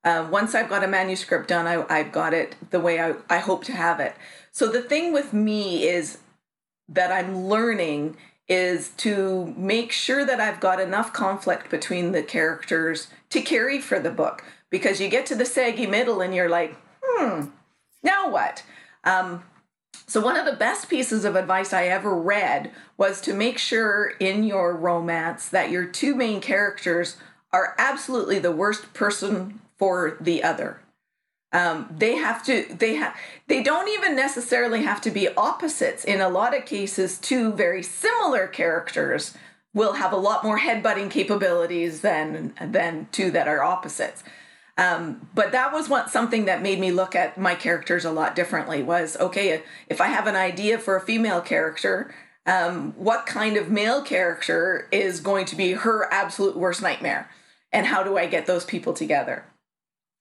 Uh, 0.03 0.27
once 0.29 0.53
I've 0.53 0.69
got 0.69 0.83
a 0.83 0.87
manuscript 0.87 1.47
done, 1.47 1.65
I, 1.65 1.85
I've 1.89 2.11
got 2.11 2.33
it 2.33 2.55
the 2.69 2.79
way 2.79 2.99
I, 2.99 3.15
I 3.29 3.39
hope 3.39 3.63
to 3.65 3.73
have 3.73 3.99
it. 3.99 4.15
So 4.51 4.67
the 4.67 4.81
thing 4.81 5.11
with 5.11 5.33
me 5.33 5.87
is 5.87 6.19
that 6.89 7.11
I'm 7.11 7.45
learning 7.45 8.15
is 8.47 8.89
to 8.97 9.53
make 9.57 9.91
sure 9.91 10.25
that 10.25 10.39
I've 10.39 10.59
got 10.59 10.79
enough 10.79 11.11
conflict 11.11 11.69
between 11.69 12.11
the 12.11 12.23
characters 12.23 13.07
to 13.29 13.41
carry 13.41 13.79
for 13.79 13.99
the 13.99 14.09
book. 14.09 14.43
Because 14.69 14.99
you 14.99 15.07
get 15.07 15.25
to 15.27 15.35
the 15.35 15.45
saggy 15.45 15.85
middle 15.85 16.21
and 16.21 16.33
you're 16.33 16.49
like, 16.49 16.75
hmm, 17.01 17.47
now 18.03 18.29
what? 18.29 18.63
Um, 19.03 19.43
so, 20.09 20.21
one 20.21 20.37
of 20.37 20.45
the 20.45 20.53
best 20.53 20.89
pieces 20.89 21.25
of 21.25 21.35
advice 21.35 21.73
I 21.73 21.87
ever 21.87 22.15
read 22.15 22.71
was 22.97 23.19
to 23.21 23.33
make 23.33 23.57
sure 23.57 24.13
in 24.19 24.43
your 24.43 24.75
romance 24.75 25.49
that 25.49 25.69
your 25.69 25.85
two 25.85 26.15
main 26.15 26.39
characters 26.39 27.17
are 27.51 27.75
absolutely 27.77 28.39
the 28.39 28.51
worst 28.51 28.93
person 28.93 29.59
for 29.77 30.17
the 30.19 30.43
other. 30.43 30.79
Um, 31.53 31.87
they 31.97 32.15
have 32.15 32.43
to 32.45 32.65
they 32.69 32.95
have 32.95 33.15
they 33.47 33.63
don't 33.63 33.87
even 33.89 34.15
necessarily 34.15 34.83
have 34.83 35.01
to 35.01 35.11
be 35.11 35.29
opposites 35.35 36.03
in 36.03 36.21
a 36.21 36.29
lot 36.29 36.55
of 36.57 36.65
cases 36.65 37.17
two 37.19 37.53
very 37.53 37.81
similar 37.83 38.47
characters 38.47 39.33
will 39.73 39.93
have 39.93 40.11
a 40.11 40.17
lot 40.17 40.43
more 40.43 40.59
headbutting 40.59 41.09
capabilities 41.09 42.01
than 42.01 42.53
than 42.61 43.07
two 43.11 43.31
that 43.31 43.47
are 43.47 43.63
opposites 43.63 44.23
Um, 44.77 45.27
but 45.33 45.51
that 45.53 45.73
was 45.73 45.89
what 45.89 46.11
something 46.11 46.45
that 46.45 46.61
made 46.61 46.79
me 46.79 46.91
look 46.91 47.15
at 47.15 47.37
my 47.37 47.55
characters 47.55 48.05
a 48.05 48.11
lot 48.11 48.35
differently. 48.35 48.83
Was 48.83 49.17
okay 49.17 49.63
if 49.87 49.99
I 50.01 50.07
have 50.07 50.27
an 50.27 50.35
idea 50.35 50.77
for 50.77 50.95
a 50.95 51.01
female 51.01 51.41
character, 51.41 52.13
um, 52.45 52.93
what 52.95 53.25
kind 53.25 53.57
of 53.57 53.69
male 53.71 54.01
character 54.03 54.87
is 54.91 55.19
going 55.19 55.45
to 55.47 55.55
be 55.55 55.73
her 55.73 56.07
absolute 56.13 56.55
worst 56.55 56.81
nightmare, 56.81 57.29
and 57.71 57.87
how 57.87 58.03
do 58.03 58.17
I 58.17 58.27
get 58.27 58.45
those 58.45 58.65
people 58.65 58.93
together? 58.93 59.45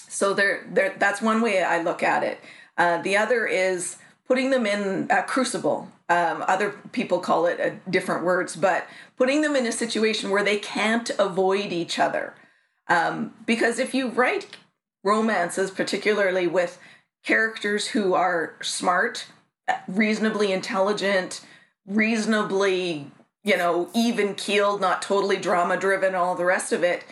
So 0.09 0.35
there, 0.35 0.67
there. 0.71 0.95
That's 0.99 1.21
one 1.21 1.41
way 1.41 1.63
I 1.63 1.83
look 1.83 2.03
at 2.03 2.23
it. 2.23 2.41
Uh, 2.77 3.03
the 3.03 3.17
other 3.17 3.47
is 3.47 3.99
putting 4.27 4.51
them 4.51 4.67
in 4.67 5.07
a 5.11 5.23
crucible. 5.23 5.91
Um, 6.09 6.45
other 6.47 6.71
people 6.93 7.19
call 7.19 7.47
it 7.47 7.61
uh, 7.61 7.91
different 7.91 8.25
words, 8.25 8.57
but 8.57 8.87
putting 9.17 9.43
them 9.43 9.57
in 9.57 9.67
a 9.67 9.73
situation 9.73 10.31
where 10.31 10.45
they 10.45 10.59
can't 10.59 11.11
avoid 11.19 11.73
each 11.73 11.99
other. 11.99 12.35
Um, 12.89 13.35
because 13.45 13.79
if 13.79 13.95
you 13.95 14.09
write 14.09 14.57
romances, 15.03 15.71
particularly 15.71 16.47
with 16.47 16.79
characters 17.25 17.89
who 17.89 18.15
are 18.15 18.55
smart, 18.63 19.27
reasonably 19.89 20.53
intelligent, 20.53 21.41
reasonably, 21.87 23.11
you 23.43 23.57
know, 23.57 23.89
even 23.95 24.35
keeled, 24.35 24.81
not 24.81 25.03
totally 25.03 25.37
drama 25.37 25.77
driven, 25.77 26.15
all 26.15 26.37
the 26.37 26.45
rest 26.45 26.73
of 26.73 26.85
it, 26.85 27.05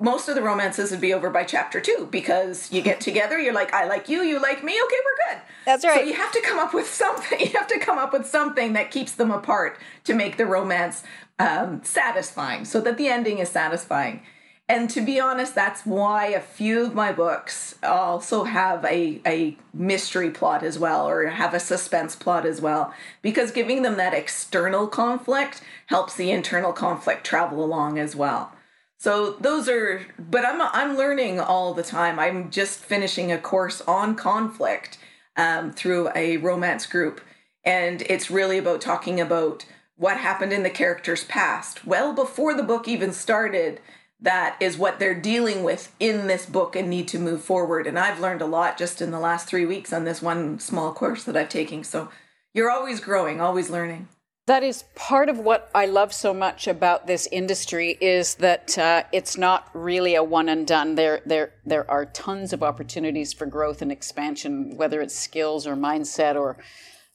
most 0.00 0.28
of 0.28 0.34
the 0.34 0.42
romances 0.42 0.90
would 0.90 1.00
be 1.00 1.14
over 1.14 1.30
by 1.30 1.44
chapter 1.44 1.80
two 1.80 2.08
because 2.10 2.70
you 2.72 2.82
get 2.82 3.00
together, 3.00 3.38
you're 3.38 3.54
like, 3.54 3.72
I 3.72 3.86
like 3.86 4.08
you, 4.08 4.22
you 4.22 4.40
like 4.40 4.62
me, 4.62 4.72
okay, 4.72 4.96
we're 5.04 5.34
good. 5.34 5.42
That's 5.64 5.84
right. 5.84 6.00
So 6.00 6.06
you 6.06 6.14
have 6.14 6.32
to 6.32 6.40
come 6.42 6.58
up 6.58 6.74
with 6.74 6.88
something. 6.88 7.38
You 7.48 7.54
have 7.58 7.68
to 7.68 7.78
come 7.78 7.98
up 7.98 8.12
with 8.12 8.26
something 8.26 8.74
that 8.74 8.90
keeps 8.90 9.12
them 9.12 9.30
apart 9.30 9.78
to 10.04 10.12
make 10.12 10.36
the 10.36 10.44
romance 10.44 11.02
um, 11.38 11.80
satisfying, 11.82 12.64
so 12.64 12.80
that 12.82 12.98
the 12.98 13.08
ending 13.08 13.38
is 13.38 13.48
satisfying. 13.48 14.22
And 14.68 14.90
to 14.90 15.00
be 15.00 15.18
honest, 15.18 15.54
that's 15.54 15.86
why 15.86 16.26
a 16.26 16.40
few 16.40 16.84
of 16.84 16.94
my 16.94 17.10
books 17.10 17.76
also 17.82 18.44
have 18.44 18.84
a, 18.84 19.20
a 19.26 19.56
mystery 19.72 20.30
plot 20.30 20.62
as 20.62 20.78
well, 20.78 21.08
or 21.08 21.26
have 21.28 21.54
a 21.54 21.60
suspense 21.60 22.14
plot 22.14 22.44
as 22.44 22.60
well, 22.60 22.92
because 23.22 23.50
giving 23.50 23.80
them 23.80 23.96
that 23.96 24.12
external 24.12 24.86
conflict 24.86 25.62
helps 25.86 26.16
the 26.16 26.30
internal 26.30 26.72
conflict 26.72 27.24
travel 27.24 27.64
along 27.64 27.98
as 27.98 28.14
well. 28.14 28.52
So 28.98 29.32
those 29.34 29.68
are, 29.68 30.04
but 30.18 30.44
I'm 30.44 30.60
I'm 30.60 30.96
learning 30.96 31.38
all 31.38 31.72
the 31.72 31.84
time. 31.84 32.18
I'm 32.18 32.50
just 32.50 32.80
finishing 32.80 33.30
a 33.30 33.38
course 33.38 33.80
on 33.82 34.16
conflict 34.16 34.98
um, 35.36 35.72
through 35.72 36.10
a 36.16 36.38
romance 36.38 36.84
group, 36.84 37.20
and 37.64 38.02
it's 38.02 38.28
really 38.30 38.58
about 38.58 38.80
talking 38.80 39.20
about 39.20 39.64
what 39.96 40.16
happened 40.16 40.52
in 40.52 40.64
the 40.64 40.70
character's 40.70 41.24
past, 41.24 41.86
well 41.86 42.12
before 42.12 42.54
the 42.54 42.62
book 42.62 42.88
even 42.88 43.12
started. 43.12 43.80
That 44.20 44.56
is 44.60 44.76
what 44.76 44.98
they're 44.98 45.14
dealing 45.14 45.62
with 45.62 45.94
in 46.00 46.26
this 46.26 46.44
book 46.44 46.74
and 46.74 46.90
need 46.90 47.06
to 47.08 47.20
move 47.20 47.40
forward. 47.40 47.86
And 47.86 47.96
I've 47.96 48.18
learned 48.18 48.42
a 48.42 48.46
lot 48.46 48.76
just 48.76 49.00
in 49.00 49.12
the 49.12 49.20
last 49.20 49.46
three 49.46 49.64
weeks 49.64 49.92
on 49.92 50.02
this 50.04 50.20
one 50.20 50.58
small 50.58 50.92
course 50.92 51.22
that 51.22 51.36
I've 51.36 51.48
taken. 51.48 51.84
So 51.84 52.08
you're 52.52 52.70
always 52.70 52.98
growing, 52.98 53.40
always 53.40 53.70
learning. 53.70 54.08
That 54.48 54.62
is 54.62 54.84
part 54.94 55.28
of 55.28 55.38
what 55.38 55.70
I 55.74 55.84
love 55.84 56.10
so 56.10 56.32
much 56.32 56.66
about 56.66 57.06
this 57.06 57.28
industry 57.30 57.98
is 58.00 58.36
that 58.36 58.78
uh, 58.78 59.02
it's 59.12 59.36
not 59.36 59.68
really 59.74 60.14
a 60.14 60.22
one 60.22 60.48
and 60.48 60.66
done. 60.66 60.94
There, 60.94 61.20
there, 61.26 61.52
there 61.66 61.88
are 61.90 62.06
tons 62.06 62.54
of 62.54 62.62
opportunities 62.62 63.34
for 63.34 63.44
growth 63.44 63.82
and 63.82 63.92
expansion, 63.92 64.74
whether 64.78 65.02
it's 65.02 65.14
skills 65.14 65.66
or 65.66 65.76
mindset 65.76 66.34
or, 66.34 66.56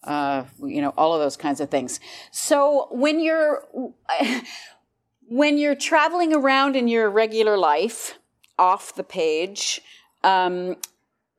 uh, 0.04 0.44
you 0.62 0.80
know, 0.80 0.94
all 0.96 1.16
of 1.16 1.22
those 1.22 1.36
kinds 1.36 1.60
of 1.60 1.72
things. 1.72 2.00
So 2.32 2.88
when 2.92 3.20
you're 3.20 3.64
when 5.28 5.58
you're 5.58 5.74
traveling 5.74 6.36
around 6.36 6.76
in 6.76 6.88
your 6.88 7.10
regular 7.10 7.58
life, 7.58 8.20
off 8.60 8.94
the 8.94 9.04
page, 9.04 9.82
um, 10.24 10.76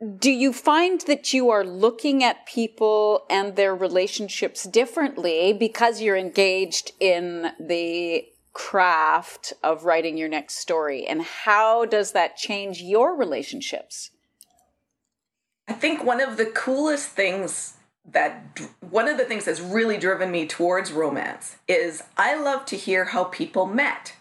do 0.05 0.31
you 0.31 0.53
find 0.53 1.01
that 1.03 1.33
you 1.33 1.51
are 1.51 1.65
looking 1.65 2.23
at 2.23 2.47
people 2.47 3.25
and 3.31 3.57
their 3.57 3.75
relationships 3.75 4.65
differently 4.65 5.53
because 5.53 6.01
you're 6.01 6.17
engaged 6.17 6.93
in 7.01 7.53
the 7.59 8.27
craft 8.53 9.53
of 9.63 9.85
writing 9.85 10.17
your 10.17 10.29
next 10.29 10.59
story? 10.59 11.07
And 11.07 11.23
how 11.23 11.85
does 11.85 12.13
that 12.13 12.37
change 12.37 12.83
your 12.83 13.17
relationships? 13.17 14.11
I 15.69 15.73
think 15.73 16.05
one 16.05 16.21
of 16.21 16.37
the 16.37 16.47
coolest 16.47 17.09
things 17.09 17.75
that 18.11 18.61
one 18.91 19.09
of 19.09 19.17
the 19.17 19.25
things 19.25 19.47
that's 19.47 19.61
really 19.61 19.97
driven 19.97 20.31
me 20.31 20.47
towards 20.47 20.93
romance 20.93 21.57
is 21.67 22.03
I 22.19 22.39
love 22.39 22.67
to 22.67 22.77
hear 22.77 23.07
how 23.07 23.25
people 23.25 23.65
met. 23.65 24.15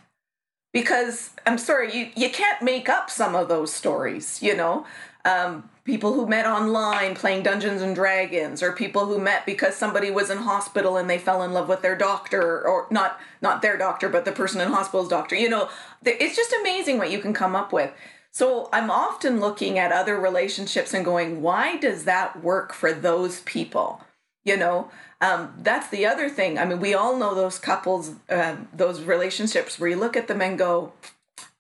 Because 0.72 1.32
I'm 1.46 1.58
sorry, 1.58 1.94
you, 1.96 2.10
you 2.16 2.30
can't 2.30 2.62
make 2.62 2.88
up 2.88 3.10
some 3.10 3.36
of 3.36 3.50
those 3.50 3.74
stories, 3.74 4.42
you 4.42 4.56
know? 4.56 4.86
Um, 5.26 5.70
people 5.86 6.14
who 6.14 6.26
met 6.26 6.46
online 6.46 7.16
playing 7.16 7.44
Dungeons 7.44 7.82
and 7.82 7.96
Dragons, 7.96 8.64
or 8.64 8.72
people 8.72 9.06
who 9.06 9.20
met 9.20 9.46
because 9.46 9.76
somebody 9.76 10.10
was 10.10 10.30
in 10.30 10.38
hospital 10.38 10.98
and 10.98 11.10
they 11.10 11.18
fell 11.18 11.44
in 11.44 11.54
love 11.54 11.68
with 11.68 11.82
their 11.82 11.96
doctor, 11.96 12.66
or 12.66 12.88
not 12.90 13.20
not 13.42 13.62
their 13.62 13.78
doctor, 13.78 14.10
but 14.10 14.26
the 14.26 14.32
person 14.32 14.62
in 14.62 14.70
hospital's 14.70 15.10
doctor. 15.10 15.36
You 15.36 15.50
know, 15.50 15.70
it's 16.06 16.36
just 16.36 16.56
amazing 16.62 16.98
what 16.98 17.12
you 17.12 17.20
can 17.20 17.34
come 17.34 17.56
up 17.56 17.74
with. 17.74 17.92
So 18.32 18.68
I'm 18.74 18.90
often 18.90 19.40
looking 19.40 19.78
at 19.78 19.92
other 19.92 20.20
relationships 20.20 20.94
and 20.94 21.06
going, 21.06 21.44
why 21.44 21.78
does 21.78 22.06
that 22.06 22.42
work 22.44 22.74
for 22.74 22.92
those 22.92 23.42
people? 23.42 24.02
You 24.44 24.58
know, 24.58 24.90
um, 25.22 25.54
that's 25.60 25.90
the 25.90 26.08
other 26.08 26.30
thing. 26.30 26.58
I 26.58 26.66
mean, 26.66 26.80
we 26.80 26.96
all 26.96 27.16
know 27.16 27.36
those 27.36 27.60
couples, 27.60 28.14
uh, 28.30 28.56
those 28.74 29.04
relationships 29.04 29.80
where 29.80 29.90
you 29.90 29.98
look 29.98 30.18
at 30.18 30.28
them 30.28 30.42
and 30.42 30.58
go, 30.58 30.94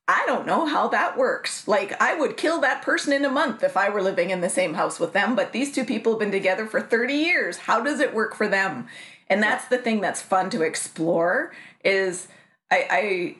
I 0.08 0.24
don't 0.26 0.46
know 0.46 0.66
how 0.66 0.90
that 0.90 1.18
works. 1.18 1.68
Like, 1.68 2.00
I 2.02 2.14
would 2.16 2.36
kill 2.36 2.60
that 2.62 2.82
person 2.82 3.14
in 3.14 3.24
a 3.24 3.30
month 3.30 3.64
if 3.64 3.78
I 3.78 3.90
were 3.90 4.02
living 4.02 4.32
in 4.32 4.42
the 4.42 4.50
same 4.50 4.74
house 4.74 5.00
with 5.00 5.14
them, 5.14 5.34
but 5.34 5.54
these 5.54 5.74
two 5.74 5.86
people 5.86 6.14
have 6.14 6.20
been 6.20 6.32
together 6.32 6.66
for 6.66 6.82
30 6.82 7.14
years. 7.14 7.58
How 7.58 7.82
does 7.82 8.02
it 8.02 8.14
work 8.14 8.36
for 8.36 8.48
them? 8.48 8.88
And 9.30 9.42
that's 9.42 9.66
the 9.66 9.78
thing 9.78 10.02
that's 10.02 10.22
fun 10.22 10.50
to 10.52 10.62
explore 10.62 11.54
is 11.84 12.28
I 12.70 13.36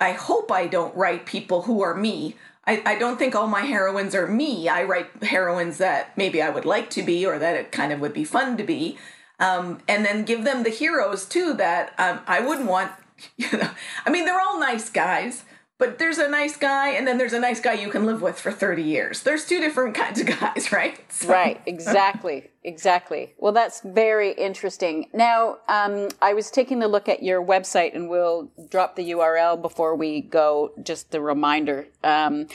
I, 0.00 0.08
I 0.08 0.12
hope 0.12 0.50
I 0.50 0.66
don't 0.66 0.96
write 0.96 1.26
people 1.26 1.62
who 1.62 1.82
are 1.82 1.94
me. 1.94 2.36
I, 2.66 2.82
I 2.86 2.98
don't 2.98 3.18
think 3.18 3.34
all 3.34 3.46
my 3.46 3.62
heroines 3.62 4.14
are 4.14 4.26
me. 4.26 4.68
I 4.68 4.84
write 4.84 5.10
heroines 5.22 5.78
that 5.78 6.16
maybe 6.16 6.40
I 6.40 6.48
would 6.48 6.64
like 6.64 6.88
to 6.90 7.02
be 7.02 7.26
or 7.26 7.38
that 7.38 7.56
it 7.56 7.70
kind 7.70 7.92
of 7.92 8.00
would 8.00 8.14
be 8.14 8.24
fun 8.24 8.56
to 8.56 8.64
be. 8.64 8.98
Um, 9.38 9.80
and 9.88 10.04
then 10.04 10.24
give 10.24 10.44
them 10.44 10.62
the 10.62 10.70
heroes 10.70 11.26
too 11.26 11.52
that 11.54 11.92
um, 11.98 12.20
I 12.26 12.40
wouldn't 12.40 12.68
want, 12.68 12.92
you 13.36 13.58
know, 13.58 13.70
I 14.06 14.10
mean, 14.10 14.24
they're 14.24 14.40
all 14.40 14.58
nice 14.58 14.88
guys 14.88 15.44
but 15.82 15.98
there's 15.98 16.18
a 16.18 16.28
nice 16.28 16.56
guy 16.56 16.90
and 16.90 17.08
then 17.08 17.18
there's 17.18 17.32
a 17.32 17.40
nice 17.40 17.58
guy 17.58 17.72
you 17.72 17.88
can 17.88 18.06
live 18.06 18.22
with 18.22 18.38
for 18.38 18.52
30 18.52 18.84
years. 18.84 19.24
There's 19.24 19.44
two 19.44 19.58
different 19.58 19.96
kinds 19.96 20.20
of 20.20 20.28
guys 20.28 20.70
right? 20.80 21.00
So. 21.12 21.28
right 21.28 21.60
exactly 21.66 22.50
exactly. 22.62 23.34
Well 23.36 23.52
that's 23.52 23.80
very 23.80 24.30
interesting. 24.32 25.08
Now 25.12 25.58
um, 25.68 26.08
i 26.20 26.34
was 26.34 26.52
taking 26.52 26.84
a 26.84 26.86
look 26.86 27.08
at 27.08 27.24
your 27.24 27.44
website 27.44 27.96
and 27.96 28.08
we'll 28.08 28.52
drop 28.70 28.94
the 28.94 29.10
url 29.10 29.60
before 29.60 29.96
we 29.96 30.20
go 30.20 30.70
just 30.84 31.10
the 31.10 31.20
reminder 31.20 31.88
um, 32.04 32.46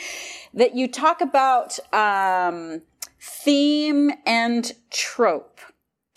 that 0.53 0.73
you 0.73 0.87
talk 0.87 1.19
about 1.19 1.77
um, 1.93 2.81
theme 3.19 4.11
and 4.25 4.71
trope 4.89 5.56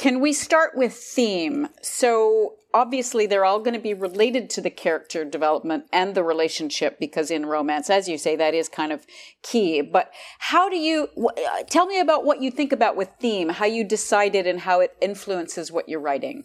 can 0.00 0.18
we 0.18 0.32
start 0.32 0.74
with 0.74 0.94
theme? 0.94 1.68
So 1.82 2.54
obviously 2.72 3.26
they're 3.26 3.44
all 3.44 3.58
going 3.58 3.74
to 3.74 3.78
be 3.78 3.92
related 3.92 4.48
to 4.48 4.62
the 4.62 4.70
character 4.70 5.26
development 5.26 5.84
and 5.92 6.14
the 6.14 6.24
relationship 6.24 6.98
because 6.98 7.30
in 7.30 7.44
romance 7.44 7.90
as 7.90 8.08
you 8.08 8.16
say 8.16 8.34
that 8.34 8.54
is 8.54 8.66
kind 8.66 8.92
of 8.92 9.06
key. 9.42 9.82
But 9.82 10.10
how 10.38 10.70
do 10.70 10.76
you 10.76 11.08
uh, 11.18 11.64
tell 11.68 11.84
me 11.84 12.00
about 12.00 12.24
what 12.24 12.40
you 12.40 12.50
think 12.50 12.72
about 12.72 12.96
with 12.96 13.10
theme 13.20 13.50
how 13.50 13.66
you 13.66 13.84
decide 13.84 14.34
it 14.34 14.46
and 14.46 14.60
how 14.60 14.80
it 14.80 14.96
influences 15.02 15.70
what 15.70 15.86
you're 15.86 16.00
writing. 16.00 16.44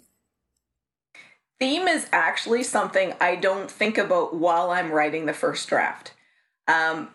Theme 1.58 1.88
is 1.88 2.08
actually 2.12 2.64
something 2.64 3.14
i 3.22 3.38
don't 3.38 3.72
think 3.72 3.98
about 3.98 4.36
while 4.36 4.70
i'm 4.70 4.92
writing 4.92 5.28
the 5.28 5.34
first 5.34 5.70
draft. 5.70 6.14
Um, 6.68 7.12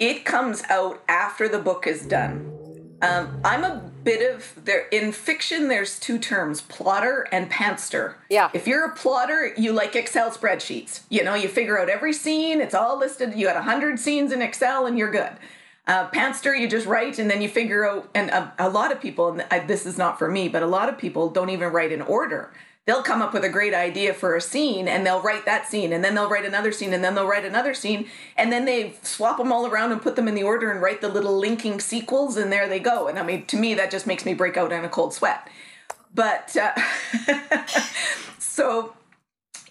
it 0.00 0.24
comes 0.24 0.64
out 0.68 1.04
after 1.06 1.48
the 1.48 1.60
book 1.60 1.86
is 1.86 2.04
done 2.04 2.67
um, 3.00 3.40
I'm 3.44 3.64
a 3.64 3.90
bit 4.02 4.34
of 4.34 4.64
there 4.64 4.88
in 4.88 5.12
fiction. 5.12 5.68
There's 5.68 5.98
two 5.98 6.18
terms: 6.18 6.60
plotter 6.62 7.26
and 7.30 7.48
pantster. 7.48 8.16
Yeah. 8.28 8.50
If 8.52 8.66
you're 8.66 8.84
a 8.84 8.94
plotter, 8.94 9.52
you 9.56 9.72
like 9.72 9.94
Excel 9.94 10.30
spreadsheets. 10.30 11.00
You 11.08 11.24
know, 11.24 11.34
you 11.34 11.48
figure 11.48 11.78
out 11.78 11.88
every 11.88 12.12
scene. 12.12 12.60
It's 12.60 12.74
all 12.74 12.98
listed. 12.98 13.34
You 13.34 13.46
got 13.46 13.56
a 13.56 13.62
hundred 13.62 14.00
scenes 14.00 14.32
in 14.32 14.42
Excel, 14.42 14.86
and 14.86 14.98
you're 14.98 15.10
good. 15.10 15.32
Uh, 15.86 16.06
pantster, 16.08 16.54
you 16.54 16.68
just 16.68 16.86
write, 16.86 17.18
and 17.18 17.30
then 17.30 17.40
you 17.40 17.48
figure 17.48 17.88
out. 17.88 18.08
And 18.14 18.30
a, 18.30 18.52
a 18.58 18.68
lot 18.68 18.92
of 18.92 19.00
people, 19.00 19.28
and 19.28 19.46
I, 19.50 19.60
this 19.60 19.86
is 19.86 19.96
not 19.96 20.18
for 20.18 20.28
me, 20.28 20.48
but 20.48 20.62
a 20.62 20.66
lot 20.66 20.88
of 20.88 20.98
people 20.98 21.30
don't 21.30 21.50
even 21.50 21.72
write 21.72 21.92
in 21.92 22.02
order 22.02 22.52
they'll 22.88 23.02
come 23.02 23.20
up 23.20 23.34
with 23.34 23.44
a 23.44 23.50
great 23.50 23.74
idea 23.74 24.14
for 24.14 24.34
a 24.34 24.40
scene 24.40 24.88
and 24.88 25.04
they'll 25.04 25.20
write 25.20 25.44
that 25.44 25.66
scene 25.66 25.92
and 25.92 26.02
then 26.02 26.14
they'll 26.14 26.28
write 26.28 26.46
another 26.46 26.72
scene 26.72 26.94
and 26.94 27.04
then 27.04 27.14
they'll 27.14 27.26
write 27.26 27.44
another 27.44 27.74
scene 27.74 28.08
and 28.34 28.50
then 28.50 28.64
they 28.64 28.94
swap 29.02 29.36
them 29.36 29.52
all 29.52 29.66
around 29.66 29.92
and 29.92 30.00
put 30.00 30.16
them 30.16 30.26
in 30.26 30.34
the 30.34 30.42
order 30.42 30.70
and 30.70 30.80
write 30.80 31.02
the 31.02 31.08
little 31.08 31.36
linking 31.38 31.80
sequels 31.80 32.38
and 32.38 32.50
there 32.50 32.66
they 32.66 32.80
go. 32.80 33.06
And 33.06 33.18
i 33.18 33.22
mean 33.22 33.44
to 33.44 33.58
me 33.58 33.74
that 33.74 33.90
just 33.90 34.06
makes 34.06 34.24
me 34.24 34.32
break 34.32 34.56
out 34.56 34.72
in 34.72 34.84
a 34.84 34.88
cold 34.88 35.12
sweat. 35.12 35.46
But 36.14 36.56
uh, 36.56 36.72
so 38.38 38.94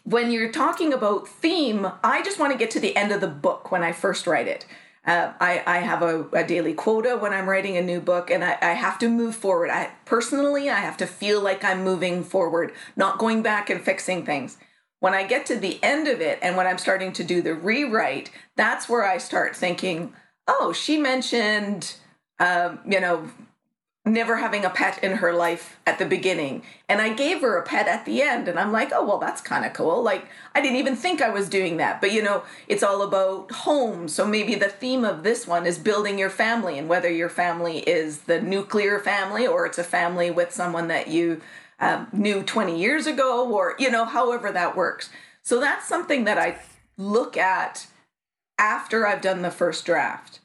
when 0.03 0.29
you're 0.29 0.51
talking 0.51 0.93
about 0.93 1.27
theme 1.27 1.87
i 2.03 2.21
just 2.23 2.39
want 2.39 2.51
to 2.53 2.57
get 2.57 2.69
to 2.71 2.79
the 2.79 2.95
end 2.95 3.11
of 3.11 3.19
the 3.19 3.27
book 3.27 3.71
when 3.71 3.83
i 3.83 3.91
first 3.91 4.25
write 4.25 4.47
it 4.47 4.65
Uh, 5.05 5.33
I, 5.39 5.63
I 5.65 5.77
have 5.79 6.01
a, 6.01 6.27
a, 6.33 6.43
daily 6.45 6.73
quota 6.73 7.17
when 7.17 7.31
I'm 7.33 7.47
writing 7.47 7.77
a 7.77 7.81
new 7.81 8.01
book, 8.01 8.29
and 8.29 8.43
I, 8.43 8.57
I 8.61 8.73
have 8.73 8.99
to 8.99 9.09
move 9.09 9.35
forward. 9.35 9.69
I 9.69 9.91
personally, 10.05 10.69
I 10.69 10.79
have 10.79 10.97
to 10.97 11.07
feel 11.07 11.41
like 11.41 11.63
I'm 11.63 11.83
moving 11.83 12.23
forward, 12.23 12.73
not 12.97 13.17
going 13.17 13.41
back 13.41 13.69
and 13.69 13.81
fixing 13.81 14.25
things. 14.25 14.57
When 14.99 15.13
I 15.13 15.25
get 15.25 15.45
to 15.45 15.55
the 15.55 15.81
end 15.81 16.07
of 16.07 16.19
it, 16.19 16.39
and 16.41 16.57
when 16.57 16.67
I'm 16.67 16.77
starting 16.77 17.13
to 17.13 17.23
do 17.23 17.41
the 17.41 17.53
rewrite, 17.53 18.31
that's 18.57 18.89
where 18.89 19.05
I 19.05 19.17
start 19.17 19.55
thinking, 19.55 20.13
"Oh, 20.47 20.73
she 20.73 20.97
mentioned, 20.97 21.95
um, 22.39 22.79
you 22.85 22.99
know, 22.99 23.29
never 24.13 24.37
having 24.37 24.65
a 24.65 24.69
pet 24.69 25.03
in 25.03 25.17
her 25.17 25.33
life 25.33 25.79
at 25.85 25.99
the 25.99 26.05
beginning. 26.05 26.63
And 26.89 27.01
I 27.01 27.13
gave 27.13 27.41
her 27.41 27.57
a 27.57 27.63
pet 27.63 27.87
at 27.87 28.05
the 28.05 28.21
end. 28.21 28.47
And 28.47 28.59
I'm 28.59 28.71
like, 28.71 28.91
oh, 28.93 29.05
well, 29.05 29.17
that's 29.17 29.41
kind 29.41 29.65
of 29.65 29.73
cool. 29.73 30.01
Like, 30.01 30.25
I 30.55 30.61
didn't 30.61 30.77
even 30.77 30.95
think 30.95 31.21
I 31.21 31.29
was 31.29 31.49
doing 31.49 31.77
that. 31.77 32.01
But, 32.01 32.11
you 32.11 32.21
know, 32.21 32.43
it's 32.67 32.83
all 32.83 33.01
about 33.01 33.51
home. 33.51 34.07
So 34.07 34.25
maybe 34.25 34.55
the 34.55 34.69
theme 34.69 35.03
of 35.03 35.23
this 35.23 35.47
one 35.47 35.65
is 35.65 35.77
building 35.77 36.17
your 36.17 36.29
family 36.29 36.77
and 36.77 36.87
whether 36.87 37.11
your 37.11 37.29
family 37.29 37.79
is 37.79 38.19
the 38.19 38.41
nuclear 38.41 38.99
family 38.99 39.47
or 39.47 39.65
it's 39.65 39.77
a 39.77 39.83
family 39.83 40.31
with 40.31 40.51
someone 40.51 40.87
that 40.87 41.07
you 41.07 41.41
um, 41.79 42.07
knew 42.11 42.43
20 42.43 42.79
years 42.79 43.07
ago 43.07 43.49
or, 43.49 43.75
you 43.79 43.91
know, 43.91 44.05
however 44.05 44.51
that 44.51 44.75
works. 44.75 45.09
So 45.43 45.59
that's 45.59 45.87
something 45.87 46.25
that 46.25 46.37
I 46.37 46.59
look 46.97 47.37
at 47.37 47.87
after 48.57 49.07
I've 49.07 49.21
done 49.21 49.41
the 49.41 49.51
first 49.51 49.85
draft. 49.85 50.39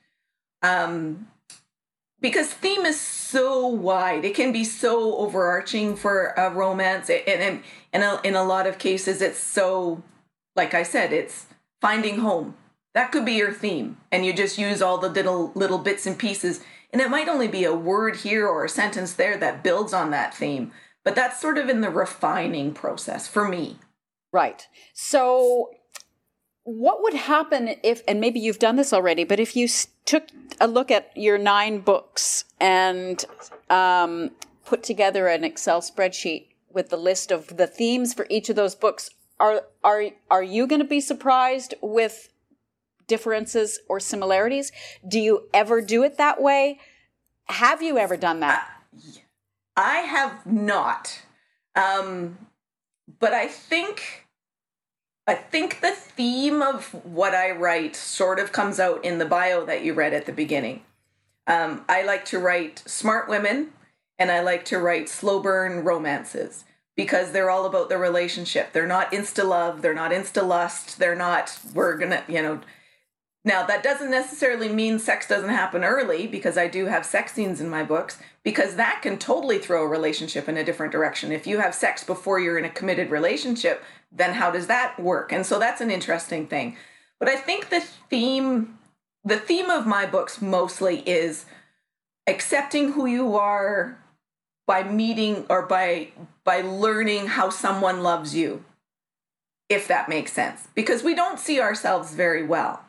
Um, 0.63 1.29
because 2.23 2.49
theme 2.49 2.87
is 2.87 2.99
so 2.99 3.67
wide. 3.67 4.25
It 4.25 4.35
can 4.35 4.53
be 4.53 4.65
so 4.65 5.17
overarching 5.17 5.97
for 5.97 6.29
a 6.37 6.49
romance. 6.51 7.11
And, 7.11 7.61
a, 7.93 8.21
in 8.25 8.35
a 8.35 8.45
lot 8.45 8.67
of 8.67 8.79
cases 8.79 9.21
it's 9.21 9.39
so 9.39 10.03
like 10.57 10.73
i 10.73 10.83
said 10.83 11.13
it's 11.13 11.47
finding 11.83 12.21
home. 12.21 12.55
That 12.95 13.11
could 13.11 13.25
be 13.25 13.33
your 13.33 13.53
theme. 13.53 13.99
And 14.11 14.25
you 14.25 14.33
just 14.33 14.57
use 14.57 14.81
all 14.81 14.99
the 14.99 15.09
little 15.09 15.53
little 15.55 15.79
bits 15.79 16.07
and 16.07 16.19
pieces. 16.19 16.63
And 16.93 17.03
it 17.03 17.11
might 17.11 17.29
only 17.29 17.49
be 17.49 17.65
a 17.65 17.75
word 17.75 18.17
here 18.17 18.47
or 18.47 18.65
a 18.65 18.69
sentence 18.69 19.15
there 19.15 19.37
that 19.39 19.63
builds 19.63 19.93
on 19.93 20.11
that 20.11 20.35
theme. 20.35 20.73
But 21.05 21.15
that's 21.15 21.41
sort 21.41 21.59
of 21.59 21.69
in 21.69 21.81
the 21.81 21.91
refining 21.91 22.73
process 22.73 23.27
for 23.27 23.49
me. 23.49 23.79
Right. 24.33 24.67
So 24.95 25.71
what 26.65 27.03
would 27.03 27.15
happen 27.15 27.75
if, 27.83 28.03
and 28.07 28.21
maybe 28.21 28.39
you've 28.39 28.59
done 28.59 28.77
this 28.77 28.93
already, 28.93 29.25
but 29.25 29.41
if 29.41 29.57
you 29.57 29.69
took 30.05 30.29
a 30.61 30.69
look 30.69 30.91
at 30.91 31.11
your 31.17 31.39
nine 31.39 31.81
books 31.81 32.45
and 32.61 33.25
um, 33.69 34.31
put 34.65 34.83
together 34.83 35.27
an 35.27 35.45
Excel 35.45 35.81
spreadsheet 35.81 36.47
with 36.73 36.89
the 36.89 36.97
list 36.97 37.31
of 37.31 37.57
the 37.57 37.67
themes 37.67 38.15
for 38.15 38.27
each 38.31 38.49
of 38.49 38.57
those 38.57 38.75
books, 38.75 39.11
are 39.41 39.63
are 39.83 40.05
are 40.31 40.43
you 40.43 40.67
going 40.67 40.81
to 40.81 40.87
be 40.87 41.01
surprised 41.01 41.75
with 41.83 42.29
differences 43.09 43.81
or 43.89 43.99
similarities? 43.99 44.71
Do 45.07 45.19
you 45.19 45.49
ever 45.53 45.81
do 45.81 46.05
it 46.05 46.17
that 46.19 46.41
way? 46.41 46.79
Have 47.47 47.83
you 47.83 47.99
ever 47.99 48.17
done 48.17 48.41
that? 48.41 48.69
I 49.77 49.99
have 49.99 50.47
not, 50.47 51.23
um, 51.75 52.39
but 53.19 53.33
I 53.33 53.49
think 53.49 54.27
I 55.27 55.35
think 55.35 55.81
the 55.81 55.93
theme 55.93 56.63
of 56.63 56.93
what 57.05 57.35
I 57.35 57.53
write 57.53 57.95
sort 57.95 58.39
of 58.41 58.53
comes 58.53 58.81
out 58.81 59.05
in 59.05 59.19
the 59.19 59.25
bio 59.25 59.65
that 59.65 59.85
you 59.85 59.95
read 59.95 60.13
at 60.13 60.27
the 60.27 60.33
beginning. 60.33 60.83
Um, 61.47 61.85
I 61.89 62.03
like 62.03 62.25
to 62.27 62.39
write 62.39 62.83
smart 62.87 63.29
women 63.29 63.73
and 64.19 64.31
I 64.31 64.43
like 64.43 64.65
to 64.67 64.79
write 64.79 65.09
slow 65.09 65.41
burn 65.41 65.85
romances 65.85 66.65
because 66.97 67.33
they're 67.33 67.51
all 67.51 67.67
about 67.67 67.89
the 67.89 67.99
relationship. 67.99 68.73
They're 68.73 68.87
not 68.87 69.13
insta 69.13 69.45
love, 69.45 69.83
they're 69.83 69.95
not 69.95 70.11
insta 70.11 70.47
lust, 70.47 70.99
they're 70.99 71.17
not, 71.17 71.59
we're 71.73 71.97
gonna, 71.97 72.23
you 72.29 72.43
know, 72.43 72.61
now, 73.45 73.67
that 73.67 73.83
doesn't 73.83 74.11
necessarily 74.11 74.69
mean 74.69 74.99
sex 75.01 75.27
doesn't 75.27 75.49
happen 75.49 75.83
early 75.83 76.27
because 76.29 76.57
I 76.57 76.69
do 76.69 76.87
have 76.87 77.05
sex 77.05 77.33
scenes 77.33 77.61
in 77.61 77.69
my 77.69 77.83
books, 77.83 78.19
because 78.45 78.75
that 78.77 79.01
can 79.03 79.19
totally 79.19 79.59
throw 79.59 79.83
a 79.83 79.89
relationship 79.89 80.49
in 80.49 80.57
a 80.57 80.65
different 80.65 80.93
direction. 80.93 81.33
If 81.33 81.47
you 81.47 81.59
have 81.59 81.75
sex 81.75 82.03
before 82.03 82.41
you're 82.41 82.59
in 82.59 82.65
a 82.65 82.71
committed 82.71 83.11
relationship, 83.11 83.85
then 84.11 84.35
how 84.35 84.51
does 84.51 84.67
that 84.67 84.99
work? 84.99 85.33
And 85.33 85.47
so 85.47 85.59
that's 85.59 85.81
an 85.81 85.91
interesting 85.91 86.47
thing. 86.47 86.77
But 87.19 87.29
I 87.29 87.37
think 87.37 87.69
the 87.71 87.81
theme 87.81 88.79
the 89.25 89.39
theme 89.39 89.71
of 89.71 89.87
my 89.87 90.05
books 90.05 90.43
mostly 90.43 90.99
is 91.09 91.45
accepting 92.27 92.93
who 92.93 93.07
you 93.07 93.37
are 93.37 93.99
by 94.67 94.83
meeting 94.83 95.47
or 95.49 95.63
by 95.63 96.09
by 96.45 96.63
learning 96.63 97.29
how 97.29 97.51
someone 97.51 98.03
loves 98.03 98.35
you 98.35 98.65
if 99.69 99.87
that 99.89 100.09
makes 100.09 100.33
sense 100.33 100.69
because 100.75 101.03
we 101.03 101.15
don't 101.15 101.39
see 101.39 101.61
ourselves 101.61 102.15
very 102.15 102.43
well 102.43 102.85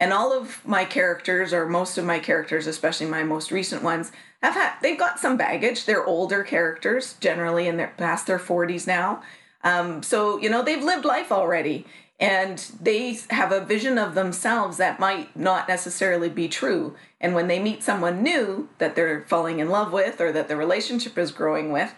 and 0.00 0.12
all 0.12 0.32
of 0.32 0.66
my 0.66 0.84
characters 0.84 1.52
or 1.52 1.66
most 1.66 1.98
of 1.98 2.04
my 2.04 2.18
characters 2.18 2.66
especially 2.66 3.06
my 3.06 3.22
most 3.22 3.50
recent 3.50 3.82
ones 3.82 4.10
have 4.42 4.54
had 4.54 4.74
they've 4.82 4.98
got 4.98 5.18
some 5.18 5.36
baggage. 5.36 5.84
They're 5.84 6.04
older 6.04 6.42
characters 6.42 7.14
generally 7.20 7.66
in 7.66 7.76
their 7.76 7.94
past 7.96 8.26
their 8.26 8.38
40s 8.38 8.86
now. 8.86 9.22
Um, 9.62 10.02
so 10.02 10.38
you 10.38 10.50
know 10.50 10.62
they've 10.62 10.82
lived 10.82 11.04
life 11.04 11.32
already. 11.32 11.86
And 12.20 12.64
they 12.80 13.18
have 13.30 13.50
a 13.50 13.64
vision 13.64 13.98
of 13.98 14.14
themselves 14.14 14.76
that 14.76 15.00
might 15.00 15.36
not 15.36 15.66
necessarily 15.66 16.28
be 16.28 16.46
true. 16.46 16.94
And 17.20 17.34
when 17.34 17.48
they 17.48 17.58
meet 17.58 17.82
someone 17.82 18.22
new 18.22 18.68
that 18.78 18.94
they're 18.94 19.22
falling 19.22 19.58
in 19.58 19.68
love 19.68 19.92
with 19.92 20.20
or 20.20 20.30
that 20.30 20.46
the 20.46 20.56
relationship 20.56 21.18
is 21.18 21.32
growing 21.32 21.72
with 21.72 21.92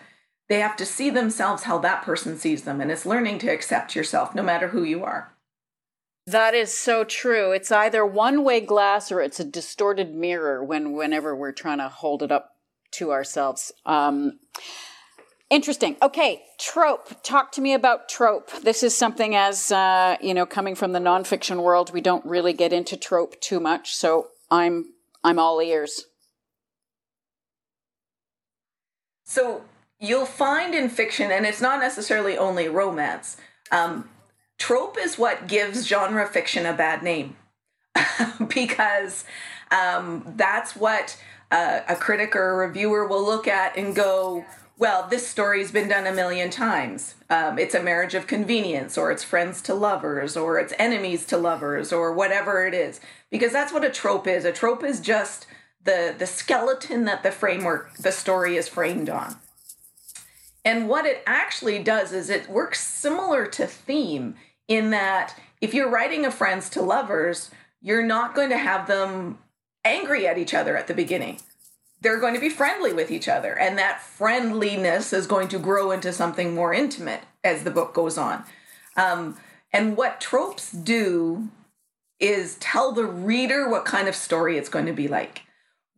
they 0.48 0.61
have 0.61 0.76
to 0.76 0.87
see 0.87 1.11
themselves 1.11 1.64
how 1.64 1.76
that 1.78 2.02
person 2.02 2.38
sees 2.38 2.62
them. 2.62 2.80
And 2.80 2.90
it's 2.90 3.04
learning 3.04 3.38
to 3.40 3.48
accept 3.48 3.96
yourself 3.96 4.35
no 4.35 4.44
matter 4.44 4.68
who 4.68 4.85
you 4.85 5.02
are 5.02 5.32
that 6.26 6.54
is 6.54 6.76
so 6.76 7.04
true. 7.04 7.52
It's 7.52 7.70
either 7.70 8.04
one 8.04 8.42
way 8.42 8.60
glass 8.60 9.12
or 9.12 9.20
it's 9.20 9.38
a 9.38 9.44
distorted 9.44 10.14
mirror 10.14 10.62
when 10.62 10.92
whenever 10.92 11.36
we're 11.36 11.52
trying 11.52 11.78
to 11.78 11.88
hold 11.88 12.22
it 12.22 12.32
up 12.32 12.56
to 12.92 13.12
ourselves. 13.12 13.72
Um, 13.84 14.40
interesting. 15.50 15.96
Okay, 16.02 16.42
trope. 16.58 17.22
Talk 17.22 17.52
to 17.52 17.60
me 17.60 17.74
about 17.74 18.08
trope. 18.08 18.50
This 18.62 18.82
is 18.82 18.96
something 18.96 19.36
as 19.36 19.70
uh, 19.70 20.16
you 20.20 20.34
know, 20.34 20.46
coming 20.46 20.74
from 20.74 20.92
the 20.92 20.98
nonfiction 20.98 21.62
world, 21.62 21.92
we 21.92 22.00
don't 22.00 22.24
really 22.24 22.52
get 22.52 22.72
into 22.72 22.96
trope 22.96 23.40
too 23.40 23.60
much. 23.60 23.94
So 23.94 24.28
I'm 24.50 24.92
I'm 25.22 25.38
all 25.38 25.60
ears. 25.60 26.06
So 29.24 29.62
you'll 30.00 30.26
find 30.26 30.74
in 30.74 30.88
fiction, 30.88 31.30
and 31.30 31.46
it's 31.46 31.60
not 31.60 31.80
necessarily 31.80 32.36
only 32.36 32.68
romance. 32.68 33.36
Um, 33.72 34.08
trope 34.59 34.97
is 34.99 35.19
what 35.19 35.47
gives 35.47 35.87
genre 35.87 36.27
fiction 36.27 36.66
a 36.66 36.73
bad 36.73 37.03
name 37.03 37.37
because 38.55 39.25
um, 39.71 40.35
that's 40.37 40.77
what 40.77 41.21
uh, 41.51 41.81
a 41.88 41.97
critic 41.97 42.35
or 42.35 42.51
a 42.51 42.66
reviewer 42.66 43.07
will 43.07 43.25
look 43.25 43.47
at 43.47 43.77
and 43.77 43.95
go, 43.95 44.45
well, 44.79 45.07
this 45.09 45.27
story's 45.27 45.71
been 45.71 45.88
done 45.88 46.07
a 46.07 46.12
million 46.12 46.51
times. 46.51 47.14
Um, 47.31 47.59
it's 47.59 47.75
a 47.75 47.83
marriage 47.83 48.14
of 48.14 48.27
convenience, 48.27 48.99
or 48.99 49.11
it's 49.11 49.25
friends 49.25 49.62
to 49.62 49.75
lovers, 49.75 50.37
or 50.37 50.59
it's 50.59 50.75
enemies 50.79 51.25
to 51.27 51.38
lovers, 51.38 51.92
or 51.92 52.12
whatever 52.12 52.66
it 52.66 52.75
is. 52.75 53.01
Because 53.31 53.53
that's 53.53 53.73
what 53.73 53.85
a 53.85 53.90
trope 53.90 54.27
is. 54.27 54.45
A 54.45 54.53
trope 54.53 54.85
is 54.85 55.01
just 55.01 55.47
the 55.85 56.14
the 56.16 56.27
skeleton 56.27 57.05
that 57.05 57.23
the 57.23 57.31
framework, 57.31 57.97
the 57.97 58.12
story 58.12 58.57
is 58.57 58.69
framed 58.69 59.09
on. 59.09 59.37
And 60.64 60.88
what 60.88 61.07
it 61.07 61.23
actually 61.27 61.79
does 61.79 62.12
is 62.12 62.29
it 62.29 62.51
works 62.51 62.83
similar 62.83 63.47
to 63.47 63.66
theme 63.66 64.35
in 64.68 64.90
that 64.90 65.38
if 65.61 65.74
you're 65.74 65.90
writing 65.90 66.24
a 66.24 66.31
friends 66.31 66.68
to 66.70 66.83
lovers, 66.83 67.50
you're 67.81 68.05
not 68.05 68.35
going 68.35 68.50
to 68.50 68.59
have 68.59 68.87
them 68.87 69.38
angry 69.85 70.26
at 70.26 70.38
each 70.38 70.55
other 70.55 70.76
at 70.76 70.87
the 70.87 70.94
beginning. 70.94 71.38
They're 72.00 72.20
going 72.20 72.35
to 72.35 72.40
be 72.40 72.50
friendly 72.50 72.92
with 72.92 73.11
each 73.11 73.29
other, 73.29 73.59
and 73.59 73.79
that 73.79 74.02
friendliness 74.02 75.12
is 75.12 75.26
going 75.26 75.48
to 75.48 75.59
grow 75.59 75.90
into 75.90 76.12
something 76.12 76.55
more 76.55 76.74
intimate 76.74 77.22
as 77.42 77.64
the 77.64 77.70
book 77.70 77.94
goes 77.94 78.18
on. 78.18 78.44
Um, 78.96 79.38
and 79.72 79.96
what 79.96 80.20
tropes 80.20 80.70
do 80.72 81.48
is 82.18 82.57
tell 82.57 82.92
the 82.92 83.05
reader 83.05 83.68
what 83.68 83.85
kind 83.85 84.09
of 84.09 84.14
story 84.14 84.57
it's 84.57 84.68
going 84.68 84.87
to 84.87 84.92
be 84.92 85.09
like. 85.09 85.42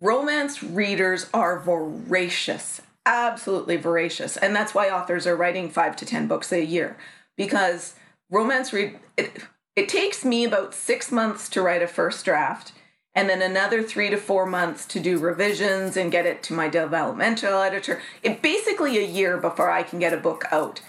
Romance 0.01 0.63
readers 0.63 1.29
are 1.35 1.59
voracious, 1.59 2.81
absolutely 3.05 3.77
voracious. 3.77 4.37
And 4.37 4.55
that's 4.55 4.75
why 4.75 4.91
authors 4.91 5.27
are 5.27 5.37
writing 5.37 5.71
five 5.71 5.97
to 5.97 6.07
10 6.07 6.29
books 6.29 6.53
a 6.53 6.65
year 6.65 6.97
because 7.37 7.95
romance 8.31 8.73
read 8.73 8.99
it, 9.17 9.45
it 9.77 9.89
takes 9.89 10.25
me 10.25 10.45
about 10.45 10.75
six 10.75 11.13
months 11.13 11.49
to 11.51 11.63
write 11.63 11.83
a 11.83 11.87
first 11.87 12.25
draft 12.25 12.73
and 13.15 13.29
then 13.29 13.43
another 13.43 13.83
three 13.83 14.11
to 14.11 14.17
four 14.17 14.47
months 14.47 14.87
to 14.87 15.01
do 15.01 15.19
revisions 15.19 15.97
and 15.97 16.13
get 16.13 16.27
it 16.27 16.43
to 16.45 16.53
my 16.53 16.69
developmental 16.69 17.61
editor. 17.63 18.01
It 18.23 18.43
basically 18.43 18.99
a 18.99 19.07
year 19.07 19.37
before 19.39 19.71
i 19.71 19.83
can 19.83 19.99
get 19.99 20.13
a 20.13 20.19
book 20.19 20.45
out 20.51 20.81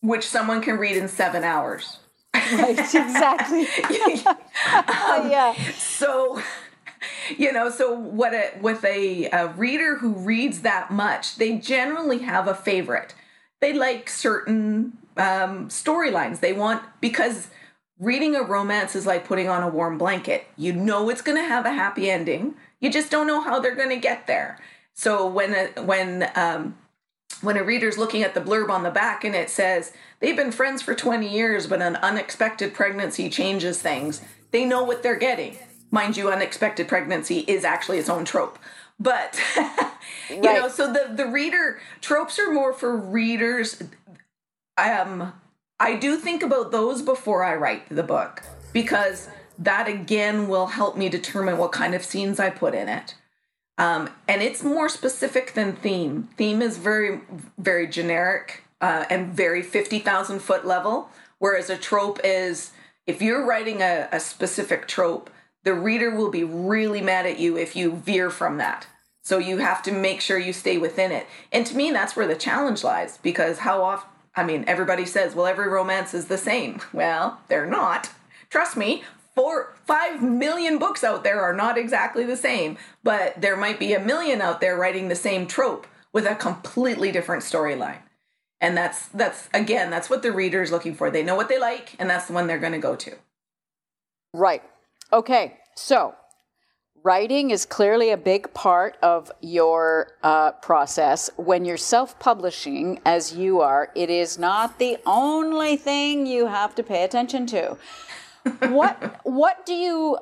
which 0.00 0.26
someone 0.26 0.62
can 0.62 0.78
read 0.78 0.96
in 0.96 1.08
seven 1.08 1.44
hours. 1.44 1.98
Right 2.34 2.78
exactly. 2.78 3.66
Um, 4.66 5.30
yeah. 5.30 5.54
so 5.72 6.40
you 7.36 7.50
know 7.50 7.70
so 7.70 7.94
what 7.94 8.34
a 8.34 8.52
with 8.60 8.84
a, 8.84 9.26
a 9.30 9.48
reader 9.48 9.96
who 9.96 10.12
reads 10.12 10.60
that 10.60 10.90
much 10.90 11.36
they 11.36 11.56
generally 11.56 12.18
have 12.18 12.46
a 12.46 12.54
favorite. 12.54 13.14
They 13.60 13.72
like 13.72 14.08
certain 14.08 14.98
um, 15.16 15.68
storylines. 15.68 16.40
They 16.40 16.52
want 16.52 16.82
because 17.00 17.48
reading 17.98 18.34
a 18.34 18.42
romance 18.42 18.96
is 18.96 19.06
like 19.06 19.26
putting 19.26 19.48
on 19.48 19.62
a 19.62 19.68
warm 19.68 19.98
blanket. 19.98 20.46
You 20.56 20.72
know 20.72 21.08
it's 21.10 21.22
going 21.22 21.38
to 21.38 21.48
have 21.48 21.66
a 21.66 21.72
happy 21.72 22.10
ending. 22.10 22.54
You 22.80 22.90
just 22.90 23.10
don't 23.10 23.26
know 23.26 23.40
how 23.40 23.60
they're 23.60 23.74
going 23.74 23.90
to 23.90 23.96
get 23.96 24.26
there. 24.26 24.58
So 24.94 25.26
when 25.26 25.54
a, 25.54 25.82
when 25.82 26.30
um, 26.34 26.76
when 27.40 27.56
a 27.56 27.64
reader's 27.64 27.98
looking 27.98 28.22
at 28.22 28.34
the 28.34 28.40
blurb 28.40 28.70
on 28.70 28.82
the 28.82 28.90
back 28.90 29.24
and 29.24 29.34
it 29.34 29.48
says 29.50 29.92
they've 30.20 30.36
been 30.36 30.52
friends 30.52 30.82
for 30.82 30.94
20 30.94 31.28
years, 31.28 31.66
but 31.66 31.80
an 31.80 31.96
unexpected 31.96 32.74
pregnancy 32.74 33.30
changes 33.30 33.80
things, 33.80 34.20
they 34.50 34.64
know 34.64 34.82
what 34.82 35.02
they're 35.02 35.16
getting. 35.16 35.56
Mind 35.90 36.16
you, 36.16 36.30
unexpected 36.30 36.86
pregnancy 36.86 37.40
is 37.40 37.64
actually 37.64 37.98
its 37.98 38.08
own 38.08 38.24
trope. 38.24 38.58
But 38.98 39.40
you 40.28 40.42
right. 40.42 40.60
know, 40.60 40.68
so 40.68 40.92
the 40.92 41.12
the 41.14 41.26
reader 41.26 41.80
tropes 42.00 42.38
are 42.38 42.52
more 42.52 42.72
for 42.72 42.94
readers. 42.96 43.82
Um, 44.80 45.32
I 45.78 45.96
do 45.96 46.16
think 46.16 46.42
about 46.42 46.72
those 46.72 47.02
before 47.02 47.44
I 47.44 47.54
write 47.54 47.88
the 47.88 48.02
book 48.02 48.42
because 48.72 49.28
that 49.58 49.88
again 49.88 50.48
will 50.48 50.66
help 50.68 50.96
me 50.96 51.08
determine 51.08 51.58
what 51.58 51.72
kind 51.72 51.94
of 51.94 52.04
scenes 52.04 52.40
I 52.40 52.50
put 52.50 52.74
in 52.74 52.88
it. 52.88 53.14
Um, 53.78 54.10
and 54.28 54.42
it's 54.42 54.62
more 54.62 54.88
specific 54.88 55.54
than 55.54 55.74
theme. 55.74 56.28
Theme 56.36 56.60
is 56.60 56.76
very, 56.76 57.20
very 57.58 57.86
generic 57.86 58.64
uh, 58.80 59.04
and 59.08 59.32
very 59.32 59.62
50,000 59.62 60.38
foot 60.40 60.66
level, 60.66 61.08
whereas 61.38 61.70
a 61.70 61.76
trope 61.78 62.20
is 62.22 62.72
if 63.06 63.22
you're 63.22 63.46
writing 63.46 63.80
a, 63.80 64.08
a 64.12 64.20
specific 64.20 64.86
trope, 64.86 65.30
the 65.64 65.74
reader 65.74 66.14
will 66.14 66.30
be 66.30 66.44
really 66.44 67.00
mad 67.00 67.26
at 67.26 67.38
you 67.38 67.56
if 67.56 67.74
you 67.74 67.92
veer 67.96 68.30
from 68.30 68.58
that. 68.58 68.86
So 69.22 69.38
you 69.38 69.58
have 69.58 69.82
to 69.84 69.92
make 69.92 70.20
sure 70.20 70.38
you 70.38 70.52
stay 70.52 70.78
within 70.78 71.12
it. 71.12 71.26
And 71.52 71.66
to 71.66 71.76
me, 71.76 71.90
that's 71.90 72.16
where 72.16 72.26
the 72.26 72.34
challenge 72.34 72.82
lies 72.82 73.18
because 73.18 73.58
how 73.58 73.82
often, 73.82 74.09
I 74.34 74.44
mean, 74.44 74.64
everybody 74.66 75.06
says, 75.06 75.34
well, 75.34 75.46
every 75.46 75.68
romance 75.68 76.14
is 76.14 76.26
the 76.26 76.38
same. 76.38 76.80
Well, 76.92 77.40
they're 77.48 77.66
not. 77.66 78.10
Trust 78.48 78.76
me, 78.76 79.02
four, 79.34 79.74
five 79.86 80.22
million 80.22 80.78
books 80.78 81.02
out 81.02 81.24
there 81.24 81.40
are 81.40 81.54
not 81.54 81.78
exactly 81.78 82.24
the 82.24 82.36
same, 82.36 82.78
but 83.02 83.40
there 83.40 83.56
might 83.56 83.78
be 83.78 83.92
a 83.92 84.00
million 84.00 84.40
out 84.40 84.60
there 84.60 84.76
writing 84.76 85.08
the 85.08 85.14
same 85.14 85.46
trope 85.46 85.86
with 86.12 86.26
a 86.26 86.34
completely 86.34 87.12
different 87.12 87.42
storyline. 87.42 87.98
And 88.60 88.76
that's 88.76 89.08
that's 89.08 89.48
again, 89.54 89.90
that's 89.90 90.10
what 90.10 90.22
the 90.22 90.32
reader 90.32 90.62
is 90.62 90.70
looking 90.70 90.94
for. 90.94 91.10
They 91.10 91.22
know 91.22 91.34
what 91.34 91.48
they 91.48 91.58
like, 91.58 91.94
and 91.98 92.10
that's 92.10 92.26
the 92.26 92.34
one 92.34 92.46
they're 92.46 92.58
going 92.58 92.74
to 92.74 92.78
go 92.78 92.94
to. 92.94 93.16
Right. 94.34 94.62
Okay. 95.12 95.56
So 95.76 96.14
writing 97.02 97.50
is 97.50 97.64
clearly 97.64 98.10
a 98.10 98.16
big 98.16 98.52
part 98.54 98.96
of 99.02 99.30
your 99.40 100.12
uh, 100.22 100.52
process. 100.52 101.30
When 101.36 101.64
you're 101.64 101.76
self 101.76 102.18
publishing, 102.18 103.00
as 103.04 103.34
you 103.34 103.60
are, 103.60 103.90
it 103.94 104.10
is 104.10 104.38
not 104.38 104.78
the 104.78 104.98
only 105.06 105.76
thing 105.76 106.26
you 106.26 106.46
have 106.46 106.74
to 106.76 106.82
pay 106.82 107.04
attention 107.04 107.46
to. 107.46 107.76
what 108.68 109.20
what 109.24 109.66
do 109.66 109.74
you 109.74 110.18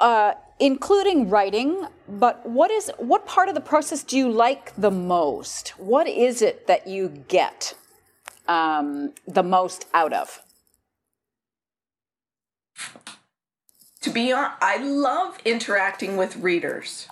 uh, 0.00 0.34
including 0.58 1.28
writing 1.30 1.86
but 2.08 2.44
what 2.48 2.70
is 2.70 2.90
what 2.98 3.26
part 3.26 3.48
of 3.48 3.54
the 3.54 3.60
process 3.60 4.02
do 4.02 4.16
you 4.18 4.30
like 4.30 4.74
the 4.76 4.90
most 4.90 5.70
what 5.78 6.06
is 6.06 6.42
it 6.42 6.66
that 6.66 6.86
you 6.86 7.08
get 7.28 7.74
um, 8.48 9.12
the 9.26 9.42
most 9.42 9.86
out 9.94 10.12
of 10.12 10.42
to 14.02 14.10
be 14.10 14.32
honest, 14.32 14.52
I 14.60 14.76
love 14.78 15.38
interacting 15.44 16.16
with 16.16 16.36
readers. 16.36 17.08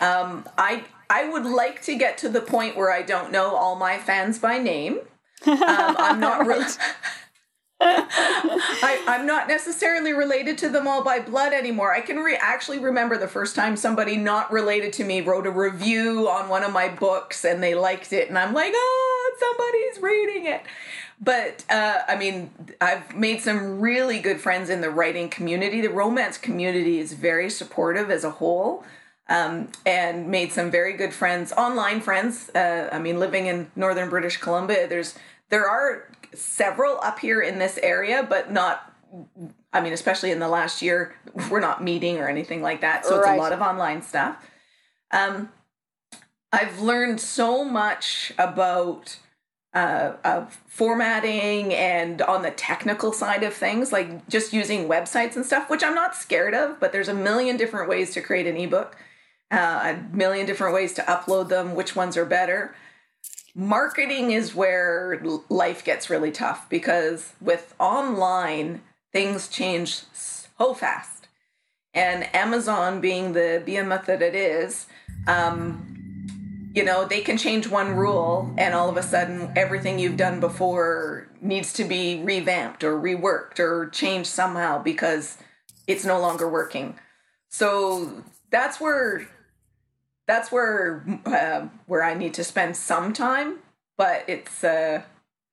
Um, 0.00 0.48
I 0.56 0.84
I 1.10 1.28
would 1.28 1.44
like 1.44 1.82
to 1.82 1.96
get 1.96 2.16
to 2.18 2.28
the 2.28 2.40
point 2.40 2.76
where 2.76 2.90
I 2.90 3.02
don't 3.02 3.30
know 3.30 3.54
all 3.54 3.76
my 3.76 3.98
fans 3.98 4.38
by 4.38 4.58
name. 4.58 5.00
Um, 5.46 5.58
I'm 5.66 6.20
not 6.20 6.46
really. 6.46 6.64
I, 7.84 9.02
am 9.08 9.26
not 9.26 9.48
necessarily 9.48 10.12
related 10.12 10.56
to 10.58 10.68
them 10.68 10.86
all 10.86 11.02
by 11.02 11.18
blood 11.18 11.52
anymore. 11.52 11.92
I 11.92 12.00
can 12.00 12.18
re- 12.18 12.38
actually 12.40 12.78
remember 12.78 13.18
the 13.18 13.26
first 13.26 13.56
time 13.56 13.76
somebody 13.76 14.16
not 14.16 14.52
related 14.52 14.92
to 14.94 15.04
me 15.04 15.20
wrote 15.20 15.48
a 15.48 15.50
review 15.50 16.28
on 16.28 16.48
one 16.48 16.62
of 16.62 16.72
my 16.72 16.88
books 16.88 17.44
and 17.44 17.60
they 17.60 17.74
liked 17.74 18.12
it, 18.12 18.28
and 18.28 18.38
I'm 18.38 18.54
like, 18.54 18.72
oh, 18.74 19.36
somebody's 19.38 20.00
reading 20.00 20.46
it 20.46 20.62
but 21.20 21.64
uh, 21.70 22.00
I 22.08 22.16
mean, 22.16 22.50
I've 22.80 23.14
made 23.14 23.40
some 23.40 23.80
really 23.80 24.18
good 24.20 24.40
friends 24.40 24.70
in 24.70 24.80
the 24.80 24.90
writing 24.90 25.28
community. 25.28 25.80
The 25.80 25.90
romance 25.90 26.38
community 26.38 26.98
is 26.98 27.12
very 27.12 27.50
supportive 27.50 28.10
as 28.10 28.24
a 28.24 28.30
whole, 28.30 28.84
um, 29.28 29.68
and 29.86 30.28
made 30.28 30.52
some 30.52 30.70
very 30.70 30.94
good 30.94 31.12
friends, 31.12 31.52
online 31.52 32.00
friends. 32.00 32.50
Uh, 32.50 32.88
I 32.92 32.98
mean, 32.98 33.18
living 33.18 33.46
in 33.46 33.70
northern 33.76 34.08
British 34.10 34.36
Columbia, 34.36 34.88
there's 34.88 35.14
there 35.48 35.68
are 35.68 36.08
several 36.34 36.98
up 37.02 37.18
here 37.18 37.40
in 37.40 37.58
this 37.58 37.78
area, 37.82 38.26
but 38.28 38.52
not. 38.52 38.92
I 39.74 39.80
mean, 39.80 39.92
especially 39.92 40.30
in 40.30 40.38
the 40.38 40.48
last 40.48 40.82
year, 40.82 41.14
we're 41.50 41.60
not 41.60 41.82
meeting 41.82 42.18
or 42.18 42.28
anything 42.28 42.62
like 42.62 42.80
that, 42.80 43.04
so 43.04 43.18
right. 43.20 43.20
it's 43.20 43.38
a 43.38 43.40
lot 43.40 43.52
of 43.52 43.60
online 43.60 44.02
stuff. 44.02 44.36
Um, 45.10 45.50
I've 46.52 46.80
learned 46.80 47.20
so 47.20 47.64
much 47.64 48.32
about 48.38 49.18
uh, 49.74 50.12
of 50.24 50.60
formatting 50.66 51.72
and 51.72 52.20
on 52.22 52.42
the 52.42 52.50
technical 52.50 53.12
side 53.12 53.42
of 53.42 53.54
things, 53.54 53.90
like 53.92 54.28
just 54.28 54.52
using 54.52 54.88
websites 54.88 55.36
and 55.36 55.46
stuff, 55.46 55.70
which 55.70 55.82
I'm 55.82 55.94
not 55.94 56.14
scared 56.14 56.54
of, 56.54 56.78
but 56.78 56.92
there's 56.92 57.08
a 57.08 57.14
million 57.14 57.56
different 57.56 57.88
ways 57.88 58.12
to 58.14 58.20
create 58.20 58.46
an 58.46 58.56
ebook, 58.56 58.96
uh, 59.50 59.94
a 59.94 60.14
million 60.14 60.46
different 60.46 60.74
ways 60.74 60.92
to 60.94 61.02
upload 61.02 61.48
them, 61.48 61.74
which 61.74 61.96
ones 61.96 62.16
are 62.16 62.26
better. 62.26 62.74
Marketing 63.54 64.30
is 64.30 64.54
where 64.54 65.20
life 65.48 65.84
gets 65.84 66.10
really 66.10 66.30
tough 66.30 66.68
because 66.68 67.32
with 67.40 67.74
online, 67.78 68.82
things 69.12 69.48
change 69.48 70.02
so 70.12 70.74
fast. 70.74 71.28
And 71.94 72.34
Amazon 72.34 73.00
being 73.00 73.32
the 73.32 73.62
behemoth 73.64 74.06
that 74.06 74.22
it 74.22 74.34
is, 74.34 74.86
um, 75.26 75.91
you 76.74 76.84
know 76.84 77.04
they 77.04 77.20
can 77.20 77.36
change 77.36 77.68
one 77.68 77.94
rule 77.94 78.52
and 78.58 78.74
all 78.74 78.88
of 78.88 78.96
a 78.96 79.02
sudden 79.02 79.52
everything 79.56 79.98
you've 79.98 80.16
done 80.16 80.40
before 80.40 81.28
needs 81.40 81.72
to 81.74 81.84
be 81.84 82.22
revamped 82.22 82.82
or 82.84 83.00
reworked 83.00 83.58
or 83.58 83.88
changed 83.90 84.28
somehow 84.28 84.82
because 84.82 85.38
it's 85.86 86.04
no 86.04 86.20
longer 86.20 86.48
working. 86.48 86.98
So 87.48 88.24
that's 88.50 88.80
where 88.80 89.26
that's 90.26 90.52
where 90.52 91.04
uh, 91.26 91.66
where 91.86 92.04
i 92.04 92.14
need 92.14 92.34
to 92.34 92.44
spend 92.44 92.76
some 92.76 93.12
time 93.12 93.58
but 93.96 94.24
it's 94.28 94.62
uh 94.62 95.02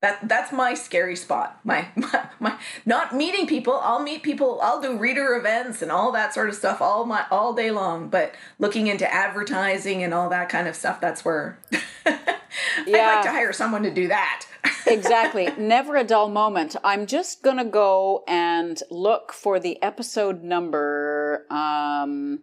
that 0.02 0.26
that's 0.28 0.50
my 0.50 0.74
scary 0.74 1.16
spot. 1.16 1.60
My, 1.64 1.88
my 1.96 2.28
my 2.38 2.58
not 2.86 3.14
meeting 3.14 3.46
people. 3.46 3.78
I'll 3.82 4.02
meet 4.02 4.22
people. 4.22 4.58
I'll 4.62 4.80
do 4.80 4.96
reader 4.96 5.34
events 5.34 5.82
and 5.82 5.92
all 5.92 6.12
that 6.12 6.32
sort 6.32 6.48
of 6.48 6.54
stuff 6.54 6.80
all 6.80 7.04
my 7.04 7.26
all 7.30 7.52
day 7.52 7.70
long. 7.70 8.08
But 8.08 8.34
looking 8.58 8.86
into 8.86 9.12
advertising 9.12 10.02
and 10.02 10.14
all 10.14 10.28
that 10.30 10.48
kind 10.48 10.68
of 10.68 10.74
stuff, 10.74 11.00
that's 11.00 11.24
where 11.24 11.58
yeah. 11.72 11.80
I'd 12.86 13.14
like 13.14 13.24
to 13.24 13.30
hire 13.30 13.52
someone 13.52 13.82
to 13.82 13.90
do 13.90 14.08
that. 14.08 14.46
exactly. 14.86 15.48
Never 15.58 15.96
a 15.96 16.04
dull 16.04 16.28
moment. 16.28 16.76
I'm 16.82 17.06
just 17.06 17.42
gonna 17.42 17.64
go 17.64 18.24
and 18.26 18.82
look 18.90 19.32
for 19.32 19.60
the 19.60 19.82
episode 19.82 20.42
number. 20.42 21.46
Um, 21.50 22.40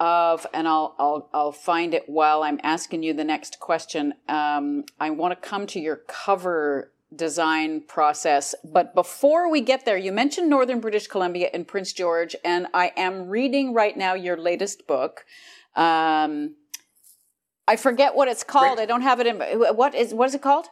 of, 0.00 0.46
and 0.54 0.68
I'll, 0.68 0.94
I'll, 0.98 1.28
I'll 1.32 1.52
find 1.52 1.94
it 1.94 2.08
while 2.08 2.42
I'm 2.42 2.60
asking 2.62 3.02
you 3.02 3.12
the 3.14 3.24
next 3.24 3.58
question. 3.60 4.14
Um, 4.28 4.84
I 5.00 5.10
want 5.10 5.40
to 5.40 5.48
come 5.48 5.66
to 5.68 5.80
your 5.80 5.96
cover 6.06 6.92
design 7.14 7.80
process. 7.82 8.54
But 8.64 8.94
before 8.94 9.50
we 9.50 9.60
get 9.60 9.84
there, 9.84 9.96
you 9.96 10.12
mentioned 10.12 10.48
Northern 10.48 10.80
British 10.80 11.06
Columbia 11.06 11.50
and 11.52 11.66
Prince 11.66 11.92
George, 11.92 12.36
and 12.44 12.66
I 12.74 12.92
am 12.96 13.28
reading 13.28 13.72
right 13.72 13.96
now 13.96 14.14
your 14.14 14.36
latest 14.36 14.86
book. 14.86 15.24
Um, 15.74 16.56
I 17.66 17.76
forget 17.76 18.14
what 18.14 18.28
it's 18.28 18.44
called. 18.44 18.78
Rich- 18.78 18.82
I 18.82 18.86
don't 18.86 19.02
have 19.02 19.20
it 19.20 19.26
in. 19.26 19.38
What 19.76 19.94
is 19.94 20.14
what 20.14 20.28
is 20.28 20.34
it 20.34 20.42
called? 20.42 20.66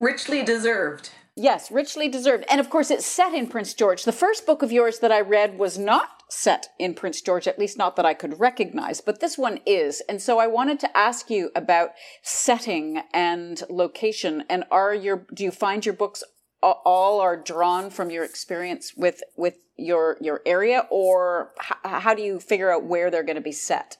Richly 0.00 0.42
deserved. 0.42 1.10
Yes, 1.36 1.70
richly 1.70 2.08
deserved. 2.08 2.44
And 2.48 2.60
of 2.60 2.70
course, 2.70 2.90
it's 2.90 3.06
set 3.06 3.34
in 3.34 3.48
Prince 3.48 3.74
George. 3.74 4.04
The 4.04 4.12
first 4.12 4.46
book 4.46 4.62
of 4.62 4.70
yours 4.70 5.00
that 5.00 5.10
I 5.10 5.20
read 5.20 5.58
was 5.58 5.78
not 5.78 6.13
set 6.34 6.68
in 6.78 6.94
Prince 6.94 7.20
George, 7.20 7.46
at 7.46 7.58
least 7.58 7.78
not 7.78 7.96
that 7.96 8.04
I 8.04 8.14
could 8.14 8.40
recognize, 8.40 9.00
but 9.00 9.20
this 9.20 9.38
one 9.38 9.60
is. 9.64 10.02
And 10.08 10.20
so 10.20 10.38
I 10.38 10.46
wanted 10.46 10.80
to 10.80 10.96
ask 10.96 11.30
you 11.30 11.50
about 11.54 11.90
setting 12.22 13.02
and 13.12 13.62
location. 13.70 14.44
And 14.48 14.64
are 14.70 14.94
your, 14.94 15.26
do 15.32 15.44
you 15.44 15.50
find 15.50 15.86
your 15.86 15.94
books 15.94 16.22
all 16.62 17.20
are 17.20 17.36
drawn 17.36 17.90
from 17.90 18.10
your 18.10 18.24
experience 18.24 18.94
with, 18.96 19.22
with 19.36 19.58
your, 19.76 20.16
your 20.20 20.40
area 20.46 20.86
or 20.90 21.52
h- 21.60 21.78
how 21.84 22.14
do 22.14 22.22
you 22.22 22.40
figure 22.40 22.72
out 22.72 22.84
where 22.84 23.10
they're 23.10 23.22
going 23.22 23.36
to 23.36 23.42
be 23.42 23.52
set? 23.52 23.98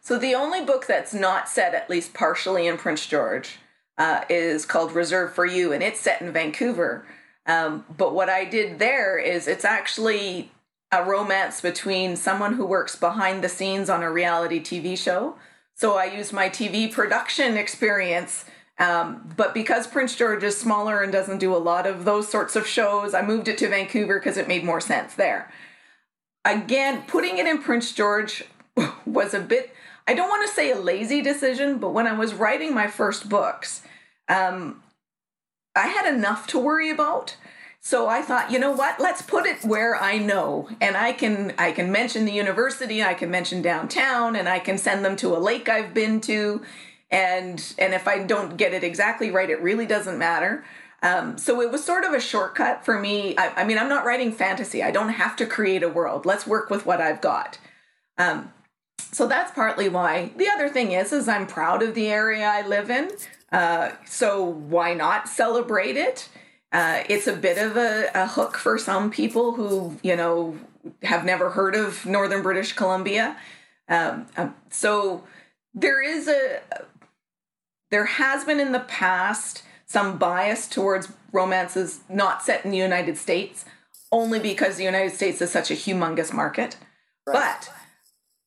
So 0.00 0.18
the 0.18 0.34
only 0.34 0.64
book 0.64 0.86
that's 0.86 1.12
not 1.12 1.48
set, 1.48 1.74
at 1.74 1.90
least 1.90 2.14
partially 2.14 2.68
in 2.68 2.76
Prince 2.78 3.06
George, 3.06 3.58
uh, 3.98 4.22
is 4.28 4.64
called 4.64 4.92
Reserve 4.92 5.34
for 5.34 5.44
You, 5.44 5.72
and 5.72 5.82
it's 5.82 5.98
set 5.98 6.20
in 6.20 6.32
Vancouver. 6.32 7.06
Um, 7.46 7.84
but 7.96 8.14
what 8.14 8.28
I 8.28 8.44
did 8.44 8.78
there 8.78 9.18
is 9.18 9.48
it's 9.48 9.64
actually 9.64 10.52
a 10.92 11.04
romance 11.04 11.60
between 11.60 12.16
someone 12.16 12.54
who 12.54 12.66
works 12.66 12.96
behind 12.96 13.42
the 13.42 13.48
scenes 13.48 13.90
on 13.90 14.02
a 14.02 14.10
reality 14.10 14.60
TV 14.60 14.96
show. 14.96 15.36
So 15.74 15.96
I 15.96 16.04
used 16.04 16.32
my 16.32 16.48
TV 16.48 16.90
production 16.92 17.56
experience 17.56 18.44
Um, 18.78 19.32
but 19.36 19.54
because 19.54 19.86
Prince 19.86 20.14
George 20.16 20.44
is 20.44 20.56
smaller 20.56 21.00
and 21.02 21.10
doesn't 21.10 21.38
do 21.38 21.54
a 21.54 21.58
lot 21.58 21.86
of 21.86 22.04
those 22.04 22.28
sorts 22.28 22.56
of 22.56 22.66
shows, 22.66 23.14
I 23.14 23.22
moved 23.22 23.48
it 23.48 23.56
to 23.58 23.68
Vancouver 23.68 24.18
because 24.18 24.36
it 24.36 24.48
made 24.48 24.64
more 24.64 24.80
sense 24.80 25.14
there. 25.14 25.50
Again, 26.44 27.02
putting 27.06 27.38
it 27.38 27.46
in 27.46 27.62
Prince 27.62 27.92
George 27.92 28.44
was 29.06 29.32
a 29.34 29.40
bit, 29.40 29.74
I 30.06 30.14
don't 30.14 30.28
want 30.28 30.46
to 30.46 30.54
say 30.54 30.70
a 30.70 30.78
lazy 30.78 31.22
decision, 31.22 31.78
but 31.78 31.94
when 31.94 32.06
I 32.06 32.12
was 32.12 32.34
writing 32.34 32.74
my 32.74 32.86
first 32.86 33.28
books, 33.28 33.82
um, 34.28 34.82
I 35.74 35.88
had 35.88 36.12
enough 36.14 36.46
to 36.48 36.58
worry 36.58 36.90
about. 36.90 37.36
So 37.86 38.08
I 38.08 38.20
thought, 38.20 38.50
you 38.50 38.58
know 38.58 38.72
what? 38.72 38.98
Let's 38.98 39.22
put 39.22 39.46
it 39.46 39.62
where 39.64 39.94
I 39.94 40.18
know, 40.18 40.68
and 40.80 40.96
I 40.96 41.12
can 41.12 41.54
I 41.56 41.70
can 41.70 41.92
mention 41.92 42.24
the 42.24 42.32
university, 42.32 43.00
I 43.00 43.14
can 43.14 43.30
mention 43.30 43.62
downtown, 43.62 44.34
and 44.34 44.48
I 44.48 44.58
can 44.58 44.76
send 44.76 45.04
them 45.04 45.14
to 45.18 45.36
a 45.36 45.38
lake 45.38 45.68
I've 45.68 45.94
been 45.94 46.20
to, 46.22 46.62
and 47.12 47.62
and 47.78 47.94
if 47.94 48.08
I 48.08 48.24
don't 48.24 48.56
get 48.56 48.74
it 48.74 48.82
exactly 48.82 49.30
right, 49.30 49.48
it 49.48 49.62
really 49.62 49.86
doesn't 49.86 50.18
matter. 50.18 50.64
Um, 51.00 51.38
so 51.38 51.60
it 51.60 51.70
was 51.70 51.84
sort 51.84 52.02
of 52.02 52.12
a 52.12 52.20
shortcut 52.20 52.84
for 52.84 52.98
me. 52.98 53.38
I, 53.38 53.62
I, 53.62 53.64
mean, 53.64 53.78
I'm 53.78 53.88
not 53.88 54.04
writing 54.04 54.32
fantasy. 54.32 54.82
I 54.82 54.90
don't 54.90 55.10
have 55.10 55.36
to 55.36 55.46
create 55.46 55.84
a 55.84 55.88
world. 55.88 56.26
Let's 56.26 56.44
work 56.44 56.70
with 56.70 56.86
what 56.86 57.00
I've 57.00 57.20
got. 57.20 57.60
Um, 58.18 58.52
so 59.12 59.28
that's 59.28 59.52
partly 59.52 59.88
why. 59.88 60.32
The 60.36 60.48
other 60.48 60.68
thing 60.68 60.90
is, 60.90 61.12
is 61.12 61.28
I'm 61.28 61.46
proud 61.46 61.84
of 61.84 61.94
the 61.94 62.08
area 62.08 62.48
I 62.48 62.66
live 62.66 62.90
in. 62.90 63.12
Uh, 63.52 63.92
so 64.04 64.44
why 64.44 64.92
not 64.94 65.28
celebrate 65.28 65.96
it? 65.96 66.28
Uh, 66.72 67.04
it's 67.08 67.26
a 67.26 67.32
bit 67.32 67.58
of 67.58 67.76
a, 67.76 68.10
a, 68.14 68.26
hook 68.26 68.56
for 68.56 68.76
some 68.76 69.10
people 69.10 69.52
who, 69.52 69.96
you 70.02 70.16
know, 70.16 70.58
have 71.02 71.24
never 71.24 71.50
heard 71.50 71.74
of 71.74 72.04
Northern 72.04 72.42
British 72.42 72.72
Columbia. 72.72 73.36
Um, 73.88 74.26
um, 74.36 74.54
so 74.70 75.24
there 75.72 76.02
is 76.02 76.28
a, 76.28 76.60
there 77.90 78.06
has 78.06 78.44
been 78.44 78.58
in 78.58 78.72
the 78.72 78.80
past 78.80 79.62
some 79.86 80.18
bias 80.18 80.68
towards 80.68 81.12
romances 81.32 82.00
not 82.08 82.42
set 82.42 82.64
in 82.64 82.72
the 82.72 82.76
United 82.76 83.16
States, 83.16 83.64
only 84.10 84.40
because 84.40 84.76
the 84.76 84.84
United 84.84 85.14
States 85.14 85.40
is 85.40 85.50
such 85.50 85.70
a 85.70 85.74
humongous 85.74 86.32
market. 86.32 86.76
Right. 87.26 87.34
But 87.34 87.70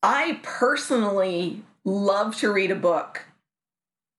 I 0.04 0.40
personally 0.44 1.64
love 1.86 2.36
to 2.38 2.52
read 2.52 2.72
a 2.72 2.76
book 2.76 3.26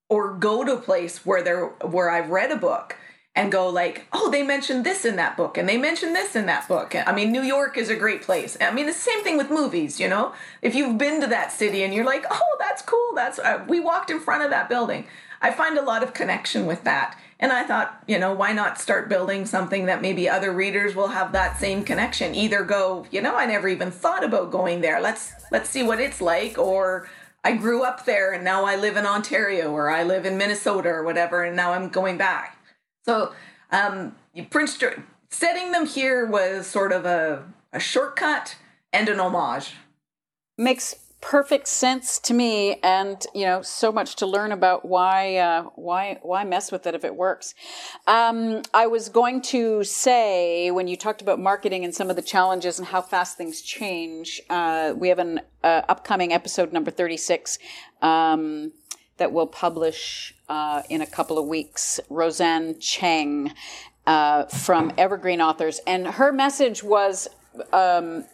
or 0.09 0.33
go 0.35 0.65
to 0.65 0.73
a 0.73 0.81
place 0.81 1.25
where 1.25 1.43
there 1.43 1.67
where 1.67 2.11
I've 2.11 2.31
read 2.31 2.51
a 2.51 2.57
book 2.57 2.97
and 3.41 3.51
go 3.51 3.71
like, 3.71 4.07
oh, 4.13 4.31
they 4.31 4.43
mentioned 4.43 4.85
this 4.85 5.07
in 5.07 5.17
that 5.17 5.35
book, 5.35 5.57
and 5.57 5.67
they 5.67 5.79
mentioned 5.79 6.15
this 6.15 6.37
in 6.37 6.45
that 6.45 6.69
book. 6.69 6.95
I 6.95 7.11
mean, 7.11 7.33
New 7.33 7.41
York 7.41 7.79
is 7.79 7.89
a 7.89 7.97
great 7.97 8.21
place. 8.21 8.55
I 8.61 8.71
mean, 8.71 8.85
the 8.85 8.93
same 8.93 9.25
thing 9.25 9.39
with 9.39 9.49
movies. 9.49 9.99
You 9.99 10.09
know, 10.09 10.35
if 10.61 10.75
you've 10.75 10.99
been 10.99 11.23
to 11.23 11.27
that 11.29 11.51
city 11.51 11.83
and 11.83 11.95
you're 11.95 12.05
like, 12.05 12.27
oh, 12.31 12.57
that's 12.59 12.83
cool. 12.83 13.15
That's 13.15 13.39
uh, 13.39 13.65
we 13.67 13.81
walked 13.81 14.11
in 14.11 14.21
front 14.21 14.45
of 14.45 14.51
that 14.51 14.69
building. 14.69 15.07
I 15.41 15.53
find 15.53 15.79
a 15.79 15.83
lot 15.83 16.03
of 16.03 16.13
connection 16.13 16.67
with 16.67 16.85
that. 16.85 17.19
And 17.39 17.51
I 17.51 17.63
thought, 17.65 18.05
you 18.07 18.19
know, 18.19 18.35
why 18.35 18.53
not 18.53 18.79
start 18.79 19.09
building 19.09 19.47
something 19.47 19.87
that 19.87 20.03
maybe 20.03 20.29
other 20.29 20.53
readers 20.53 20.95
will 20.95 21.09
have 21.09 21.33
that 21.33 21.59
same 21.59 21.83
connection? 21.83 22.35
Either 22.35 22.63
go, 22.63 23.07
you 23.11 23.23
know, 23.23 23.37
I 23.37 23.47
never 23.47 23.69
even 23.69 23.91
thought 23.91 24.23
about 24.23 24.51
going 24.51 24.83
there. 24.83 25.01
Let's 25.01 25.33
let's 25.51 25.71
see 25.71 25.83
what 25.83 25.99
it's 25.99 26.21
like 26.21 26.59
or 26.59 27.09
I 27.43 27.57
grew 27.57 27.85
up 27.85 28.05
there 28.05 28.35
and 28.35 28.45
now 28.45 28.67
I 28.67 28.77
live 28.77 28.99
in 28.99 29.07
Ontario 29.07 29.73
or 29.73 29.89
I 29.89 30.03
live 30.03 30.27
in 30.27 30.37
Minnesota 30.37 30.91
or 30.91 31.05
whatever 31.05 31.43
and 31.43 31.57
now 31.57 31.73
I'm 31.73 31.89
going 31.89 32.19
back 32.19 32.59
so 33.03 33.33
um, 33.71 34.17
Prince 34.51 34.79
setting 35.29 35.73
them 35.73 35.87
here 35.87 36.27
was 36.27 36.67
sort 36.67 36.93
of 36.93 37.07
a, 37.07 37.45
a 37.73 37.81
shortcut 37.81 38.57
and 38.93 39.09
an 39.09 39.21
homage. 39.21 39.75
Makes 40.59 40.97
perfect 41.21 41.69
sense 41.69 42.19
to 42.19 42.35
me, 42.35 42.77
and 42.83 43.25
you 43.35 43.45
know, 43.45 43.63
so 43.63 43.93
much 43.93 44.17
to 44.17 44.27
learn 44.27 44.53
about 44.53 44.85
why 44.85 45.37
uh, 45.37 45.63
why 45.75 46.19
why 46.23 46.45
mess 46.45 46.73
with 46.73 46.87
it 46.87 46.95
if 46.95 47.05
it 47.05 47.15
works. 47.15 47.55
Um, 48.07 48.63
I 48.75 48.87
was 48.87 49.09
going 49.09 49.43
to 49.43 49.85
say 49.85 50.71
when 50.71 50.89
you 50.89 50.97
talked 50.97 51.23
about 51.23 51.39
marketing 51.39 51.85
and 51.85 51.95
some 51.95 52.11
of 52.11 52.17
the 52.17 52.23
challenges 52.23 52.79
and 52.79 52.89
how 52.89 53.03
fast 53.03 53.37
things 53.37 53.63
change. 53.63 54.41
Uh, 54.51 54.95
we 54.97 55.09
have 55.09 55.19
an 55.19 55.41
uh, 55.63 55.83
upcoming 55.89 56.33
episode 56.33 56.73
number 56.73 56.91
thirty 56.91 57.17
six. 57.17 57.59
Um, 58.03 58.73
that 59.17 59.33
we'll 59.33 59.47
publish 59.47 60.35
uh, 60.51 60.83
in 60.91 61.01
a 61.01 61.07
couple 61.07 61.39
of 61.39 61.47
weeks. 61.47 62.01
Roseanne 62.11 62.79
Cheng 62.79 63.55
uh, 64.07 64.45
from 64.47 64.93
Evergreen 64.99 65.41
Authors, 65.41 65.81
and 65.87 66.07
her 66.07 66.33
message 66.33 66.83
was 66.83 67.29
um, 67.73 68.25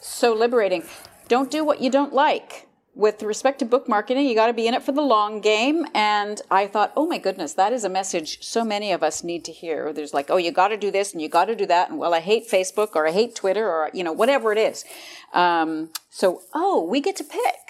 so 0.00 0.32
liberating. 0.34 0.82
Don't 1.28 1.50
do 1.50 1.64
what 1.64 1.80
you 1.80 1.90
don't 1.90 2.12
like. 2.12 2.66
With 2.94 3.22
respect 3.22 3.58
to 3.58 3.66
book 3.66 3.90
marketing, 3.90 4.26
you 4.26 4.34
got 4.34 4.46
to 4.46 4.54
be 4.54 4.66
in 4.66 4.72
it 4.72 4.82
for 4.82 4.92
the 4.92 5.02
long 5.02 5.42
game. 5.42 5.84
And 5.94 6.40
I 6.50 6.66
thought, 6.66 6.94
oh 6.96 7.06
my 7.06 7.18
goodness, 7.18 7.52
that 7.52 7.70
is 7.74 7.84
a 7.84 7.90
message 7.90 8.42
so 8.42 8.64
many 8.64 8.90
of 8.90 9.02
us 9.02 9.22
need 9.22 9.44
to 9.44 9.52
hear. 9.52 9.92
There's 9.92 10.14
like, 10.14 10.30
oh, 10.30 10.38
you 10.38 10.50
got 10.50 10.68
to 10.68 10.78
do 10.78 10.90
this 10.90 11.12
and 11.12 11.20
you 11.20 11.28
got 11.28 11.44
to 11.44 11.54
do 11.54 11.66
that. 11.66 11.90
And 11.90 11.98
well, 11.98 12.14
I 12.14 12.20
hate 12.20 12.48
Facebook 12.48 12.92
or 12.94 13.06
I 13.06 13.10
hate 13.10 13.34
Twitter 13.34 13.68
or, 13.68 13.90
you 13.92 14.02
know, 14.02 14.14
whatever 14.14 14.50
it 14.50 14.56
is. 14.56 14.86
Um, 15.34 15.90
so, 16.08 16.40
oh, 16.54 16.86
we 16.88 17.02
get 17.02 17.16
to 17.16 17.24
pick 17.24 17.65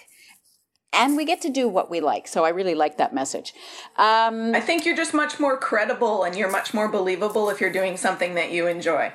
and 0.96 1.16
we 1.16 1.24
get 1.24 1.40
to 1.42 1.50
do 1.50 1.68
what 1.68 1.90
we 1.90 2.00
like. 2.00 2.26
So 2.26 2.44
I 2.44 2.48
really 2.48 2.74
like 2.74 2.96
that 2.98 3.14
message. 3.14 3.54
Um, 3.96 4.54
I 4.54 4.60
think 4.60 4.84
you're 4.84 4.96
just 4.96 5.14
much 5.14 5.38
more 5.38 5.56
credible 5.56 6.24
and 6.24 6.34
you're 6.34 6.50
much 6.50 6.74
more 6.74 6.88
believable 6.88 7.50
if 7.50 7.60
you're 7.60 7.72
doing 7.72 7.96
something 7.96 8.34
that 8.34 8.50
you 8.50 8.66
enjoy. 8.66 9.12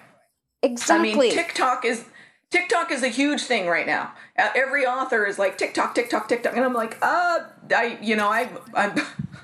Exactly. 0.64 1.10
I 1.10 1.14
mean, 1.16 1.32
TikTok 1.34 1.86
is 1.86 2.06
TikTok 2.52 2.92
is 2.92 3.02
a 3.02 3.08
huge 3.08 3.42
thing 3.44 3.68
right 3.68 3.88
now. 3.88 4.12
Uh, 4.38 4.50
every 4.54 4.86
author 4.86 5.26
is 5.26 5.40
like 5.40 5.58
TikTok, 5.58 5.96
TikTok, 5.96 6.28
TikTok, 6.28 6.56
and 6.56 6.66
I'm 6.66 6.74
like, 6.74 6.98
uh, 7.02 7.40
I, 7.74 7.98
you 8.02 8.18
know, 8.18 8.28
I, 8.28 8.50
I'm, 8.74 8.94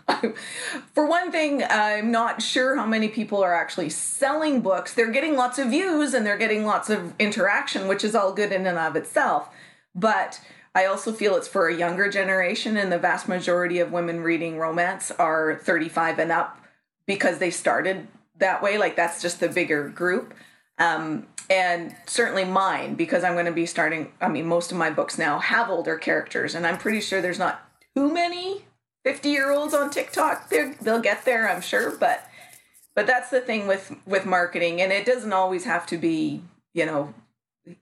I'm, 0.10 0.34
for 0.93 1.08
one 1.08 1.32
thing, 1.32 1.63
I'm 1.69 2.12
not 2.12 2.41
sure 2.41 2.76
how 2.76 2.86
many 2.86 3.08
people 3.08 3.41
are 3.41 3.56
actually 3.56 3.89
selling 3.89 4.60
books. 4.60 4.93
They're 4.93 5.12
getting 5.12 5.38
lots 5.38 5.58
of 5.58 5.69
views 5.69 6.13
and 6.13 6.26
they're 6.26 6.38
getting 6.38 6.65
lots 6.65 6.89
of 6.89 7.13
interaction, 7.17 7.88
which 7.88 8.04
is 8.04 8.13
all 8.13 8.34
good 8.34 8.52
in 8.52 8.67
and 8.67 8.78
of 8.78 8.97
itself. 8.97 9.47
But 9.95 10.41
I 10.78 10.86
also 10.86 11.12
feel 11.12 11.36
it's 11.36 11.48
for 11.48 11.68
a 11.68 11.76
younger 11.76 12.08
generation, 12.08 12.78
and 12.78 12.92
the 12.92 13.00
vast 13.00 13.28
majority 13.28 13.80
of 13.80 13.92
women 13.92 14.22
reading 14.22 14.60
romance 14.60 15.10
are 15.10 15.56
35 15.63 16.20
and 16.20 16.32
up 16.32 16.60
because 17.08 17.40
they 17.40 17.50
started 17.50 18.08
that 18.38 18.62
way. 18.62 18.78
Like, 18.78 18.96
that's 18.96 19.20
just 19.20 19.40
the 19.40 19.50
bigger 19.50 19.90
group. 19.90 20.36
Um, 20.78 21.26
and 21.50 21.96
certainly 22.06 22.46
mine, 22.46 22.94
because 22.94 23.24
I'm 23.24 23.34
going 23.34 23.48
to 23.48 23.52
be 23.52 23.66
starting. 23.66 24.12
I 24.22 24.28
mean, 24.28 24.46
most 24.46 24.72
of 24.72 24.78
my 24.78 24.92
books 24.92 25.18
now 25.18 25.40
have 25.40 25.72
older 25.72 25.98
characters, 25.98 26.54
and 26.54 26.68
I'm 26.68 26.78
pretty 26.78 27.02
sure 27.02 27.24
there's 27.24 27.40
not 27.40 27.68
too 27.96 28.13
many 28.13 28.66
50 29.04 29.30
year 29.30 29.50
olds 29.50 29.74
on 29.74 29.90
TikTok. 29.90 30.50
they 30.50 30.76
they'll 30.80 31.02
get 31.02 31.26
there, 31.26 31.50
I'm 31.50 31.62
sure, 31.62 31.90
but 31.90 32.30
but 32.94 33.08
that's 33.08 33.32
the 33.32 33.42
thing 33.42 33.66
with 33.66 33.96
with 34.06 34.28
marketing, 34.28 34.80
and 34.80 34.92
it 34.92 35.08
doesn't 35.08 35.34
always 35.34 35.66
have 35.66 35.88
to 35.88 35.98
be 35.98 36.44
you 36.76 36.86
know 36.86 37.16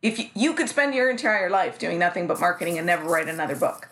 if 0.01 0.19
you, 0.19 0.25
you 0.33 0.53
could 0.53 0.69
spend 0.69 0.93
your 0.93 1.09
entire 1.09 1.49
life 1.49 1.77
doing 1.77 1.99
nothing 1.99 2.27
but 2.27 2.39
marketing 2.39 2.77
and 2.77 2.87
never 2.87 3.05
write 3.05 3.27
another 3.27 3.55
book. 3.55 3.89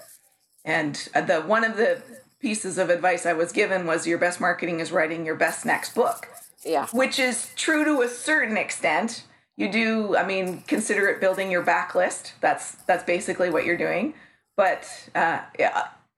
And 0.65 1.07
uh, 1.13 1.21
the 1.21 1.41
one 1.41 1.63
of 1.63 1.77
the 1.77 2.01
pieces 2.39 2.77
of 2.77 2.89
advice 2.89 3.25
i 3.25 3.31
was 3.31 3.53
given 3.53 3.85
was 3.85 4.05
your 4.05 4.17
best 4.17 4.41
marketing 4.41 4.81
is 4.81 4.91
writing 4.91 5.25
your 5.25 5.35
best 5.35 5.65
next 5.65 5.95
book. 5.95 6.27
Yeah. 6.65 6.87
Which 6.91 7.19
is 7.19 7.51
true 7.55 7.83
to 7.83 8.01
a 8.01 8.07
certain 8.07 8.57
extent. 8.57 9.25
You 9.55 9.71
do 9.71 10.17
i 10.17 10.25
mean 10.25 10.63
consider 10.67 11.07
it 11.07 11.21
building 11.21 11.51
your 11.51 11.63
backlist. 11.63 12.33
That's 12.41 12.73
that's 12.87 13.03
basically 13.03 13.49
what 13.49 13.65
you're 13.65 13.77
doing. 13.77 14.13
But 14.55 15.09
uh, 15.15 15.41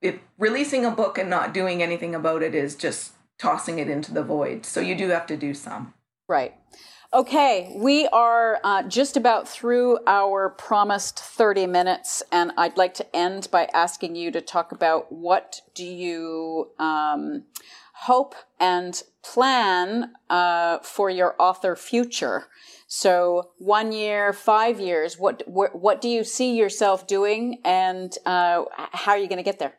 it, 0.02 0.20
releasing 0.38 0.84
a 0.84 0.90
book 0.90 1.16
and 1.16 1.30
not 1.30 1.54
doing 1.54 1.82
anything 1.82 2.14
about 2.14 2.42
it 2.42 2.54
is 2.54 2.76
just 2.76 3.12
tossing 3.38 3.78
it 3.78 3.88
into 3.88 4.12
the 4.12 4.22
void. 4.22 4.66
So 4.66 4.80
you 4.80 4.94
do 4.94 5.08
have 5.08 5.26
to 5.28 5.36
do 5.38 5.54
some. 5.54 5.94
Right 6.28 6.54
Okay, 7.14 7.72
we 7.76 8.08
are 8.08 8.58
uh, 8.64 8.82
just 8.82 9.16
about 9.16 9.48
through 9.48 9.98
our 10.08 10.50
promised 10.50 11.20
30 11.20 11.68
minutes, 11.68 12.22
and 12.32 12.50
I'd 12.56 12.76
like 12.76 12.94
to 12.94 13.16
end 13.16 13.48
by 13.52 13.68
asking 13.72 14.16
you 14.16 14.32
to 14.32 14.40
talk 14.40 14.72
about 14.72 15.12
what 15.12 15.60
do 15.74 15.84
you 15.84 16.72
um, 16.80 17.44
hope 17.94 18.34
and 18.58 19.00
plan 19.22 20.14
uh, 20.28 20.78
for 20.80 21.08
your 21.08 21.36
author 21.38 21.76
future. 21.76 22.48
So, 22.88 23.50
one 23.58 23.92
year, 23.92 24.32
five 24.32 24.80
years, 24.80 25.16
what 25.16 25.44
what, 25.46 25.80
what 25.80 26.00
do 26.00 26.08
you 26.08 26.24
see 26.24 26.56
yourself 26.56 27.06
doing, 27.06 27.60
and 27.64 28.12
uh, 28.26 28.64
how 28.92 29.12
are 29.12 29.18
you 29.18 29.28
going 29.28 29.38
to 29.38 29.44
get 29.44 29.60
there? 29.60 29.74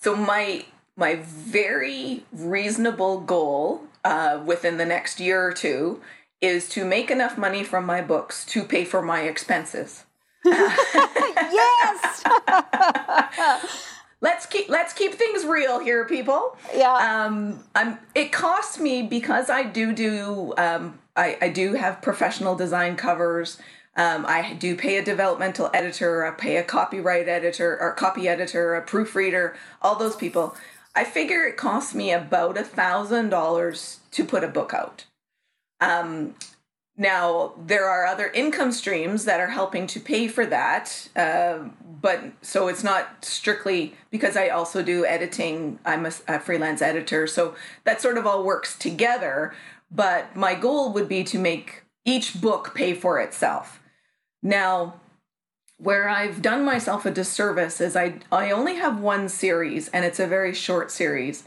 So, 0.00 0.16
my 0.16 0.64
my 0.96 1.16
very 1.16 2.24
reasonable 2.32 3.20
goal 3.20 3.82
uh, 4.04 4.40
within 4.44 4.76
the 4.76 4.86
next 4.86 5.20
year 5.20 5.42
or 5.44 5.52
two 5.52 6.00
is 6.40 6.68
to 6.70 6.84
make 6.84 7.10
enough 7.10 7.36
money 7.36 7.62
from 7.62 7.84
my 7.84 8.00
books 8.00 8.44
to 8.46 8.64
pay 8.64 8.84
for 8.84 9.02
my 9.02 9.22
expenses. 9.22 10.04
yes. 10.44 12.24
let's 14.20 14.46
keep 14.46 14.68
let's 14.68 14.92
keep 14.92 15.14
things 15.14 15.44
real 15.44 15.78
here, 15.78 16.04
people. 16.06 16.56
Yeah. 16.74 16.94
Um, 16.94 17.64
I'm. 17.74 17.98
It 18.14 18.32
costs 18.32 18.78
me 18.78 19.02
because 19.02 19.50
I 19.50 19.64
do 19.64 19.92
do. 19.92 20.54
Um, 20.56 20.98
I 21.14 21.36
I 21.42 21.48
do 21.50 21.74
have 21.74 22.00
professional 22.00 22.56
design 22.56 22.96
covers. 22.96 23.58
Um, 23.96 24.24
I 24.26 24.54
do 24.54 24.76
pay 24.76 24.96
a 24.96 25.04
developmental 25.04 25.68
editor, 25.74 26.24
I 26.24 26.30
pay 26.30 26.56
a 26.56 26.62
copyright 26.62 27.28
editor, 27.28 27.76
or 27.80 27.92
copy 27.92 28.28
editor, 28.28 28.76
a 28.76 28.82
proofreader, 28.82 29.56
all 29.82 29.96
those 29.96 30.16
people. 30.16 30.54
I 30.94 31.04
figure 31.04 31.44
it 31.44 31.56
costs 31.56 31.94
me 31.94 32.12
about 32.12 32.58
a 32.58 32.64
thousand 32.64 33.30
dollars 33.30 34.00
to 34.12 34.24
put 34.24 34.44
a 34.44 34.48
book 34.48 34.74
out. 34.74 35.04
Um, 35.80 36.34
now 36.96 37.54
there 37.56 37.88
are 37.88 38.04
other 38.04 38.28
income 38.28 38.72
streams 38.72 39.24
that 39.24 39.40
are 39.40 39.48
helping 39.48 39.86
to 39.86 40.00
pay 40.00 40.28
for 40.28 40.44
that, 40.46 41.08
uh, 41.16 41.60
but 42.02 42.24
so 42.42 42.68
it's 42.68 42.84
not 42.84 43.24
strictly 43.24 43.94
because 44.10 44.36
I 44.36 44.48
also 44.48 44.82
do 44.82 45.06
editing. 45.06 45.78
I'm 45.86 46.04
a, 46.04 46.12
a 46.28 46.40
freelance 46.40 46.82
editor, 46.82 47.26
so 47.26 47.54
that 47.84 48.02
sort 48.02 48.18
of 48.18 48.26
all 48.26 48.44
works 48.44 48.76
together. 48.76 49.54
But 49.90 50.36
my 50.36 50.54
goal 50.54 50.92
would 50.92 51.08
be 51.08 51.24
to 51.24 51.38
make 51.38 51.84
each 52.04 52.40
book 52.40 52.74
pay 52.74 52.94
for 52.94 53.18
itself. 53.18 53.80
Now, 54.42 55.00
where 55.82 56.08
I've 56.08 56.42
done 56.42 56.64
myself 56.64 57.06
a 57.06 57.10
disservice 57.10 57.80
is 57.80 57.96
I 57.96 58.14
I 58.30 58.50
only 58.50 58.76
have 58.76 59.00
one 59.00 59.28
series 59.28 59.88
and 59.88 60.04
it's 60.04 60.20
a 60.20 60.26
very 60.26 60.54
short 60.54 60.90
series. 60.90 61.44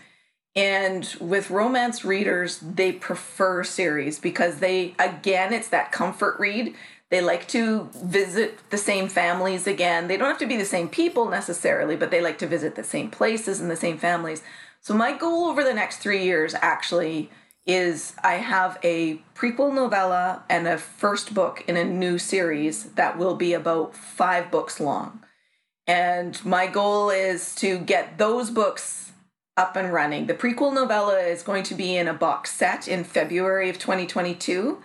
And 0.56 1.16
with 1.20 1.50
romance 1.50 2.06
readers, 2.06 2.60
they 2.60 2.92
prefer 2.92 3.64
series 3.64 4.20
because 4.20 4.60
they 4.60 4.96
again 4.98 5.54
it's 5.54 5.70
that 5.70 5.92
comfort 5.92 6.40
read. 6.40 6.76
They 7.10 7.22
like 7.22 7.48
to 7.50 7.90
visit 8.04 8.58
the 8.72 8.78
same 8.78 9.08
families 9.08 9.68
again. 9.68 10.08
They 10.08 10.18
don't 10.18 10.30
have 10.30 10.40
to 10.40 10.48
be 10.48 10.58
the 10.58 10.66
same 10.66 10.90
people 10.90 11.30
necessarily, 11.30 11.96
but 11.96 12.10
they 12.10 12.22
like 12.22 12.40
to 12.40 12.48
visit 12.48 12.76
the 12.76 12.84
same 12.84 13.12
places 13.12 13.60
and 13.60 13.70
the 13.70 13.76
same 13.76 14.00
families. 14.00 14.42
So 14.82 14.96
my 14.96 15.16
goal 15.16 15.46
over 15.46 15.64
the 15.64 15.76
next 15.76 15.98
3 15.98 16.24
years 16.24 16.56
actually 16.56 17.30
is 17.66 18.14
I 18.24 18.34
have 18.36 18.78
a 18.84 19.22
prequel 19.36 19.74
novella 19.74 20.44
and 20.50 20.68
a 20.68 20.78
first 20.78 21.34
book 21.34 21.64
in 21.68 21.78
a 21.78 21.84
new 21.84 22.18
series 22.18 22.86
that 22.94 23.18
will 23.18 23.36
be 23.36 23.54
about 23.54 23.96
five 23.96 24.52
books 24.52 24.80
long. 24.80 25.24
And 25.88 26.44
my 26.46 26.68
goal 26.68 27.10
is 27.10 27.56
to 27.56 27.78
get 27.78 28.18
those 28.18 28.50
books 28.50 29.12
up 29.56 29.76
and 29.76 29.94
running. 29.94 30.28
The 30.28 30.34
prequel 30.34 30.74
novella 30.74 31.20
is 31.20 31.44
going 31.44 31.64
to 31.64 31.76
be 31.76 31.96
in 31.96 32.08
a 32.08 32.14
box 32.14 32.52
set 32.52 32.88
in 32.88 33.04
February 33.04 33.70
of 33.70 33.80
2022. 33.80 34.82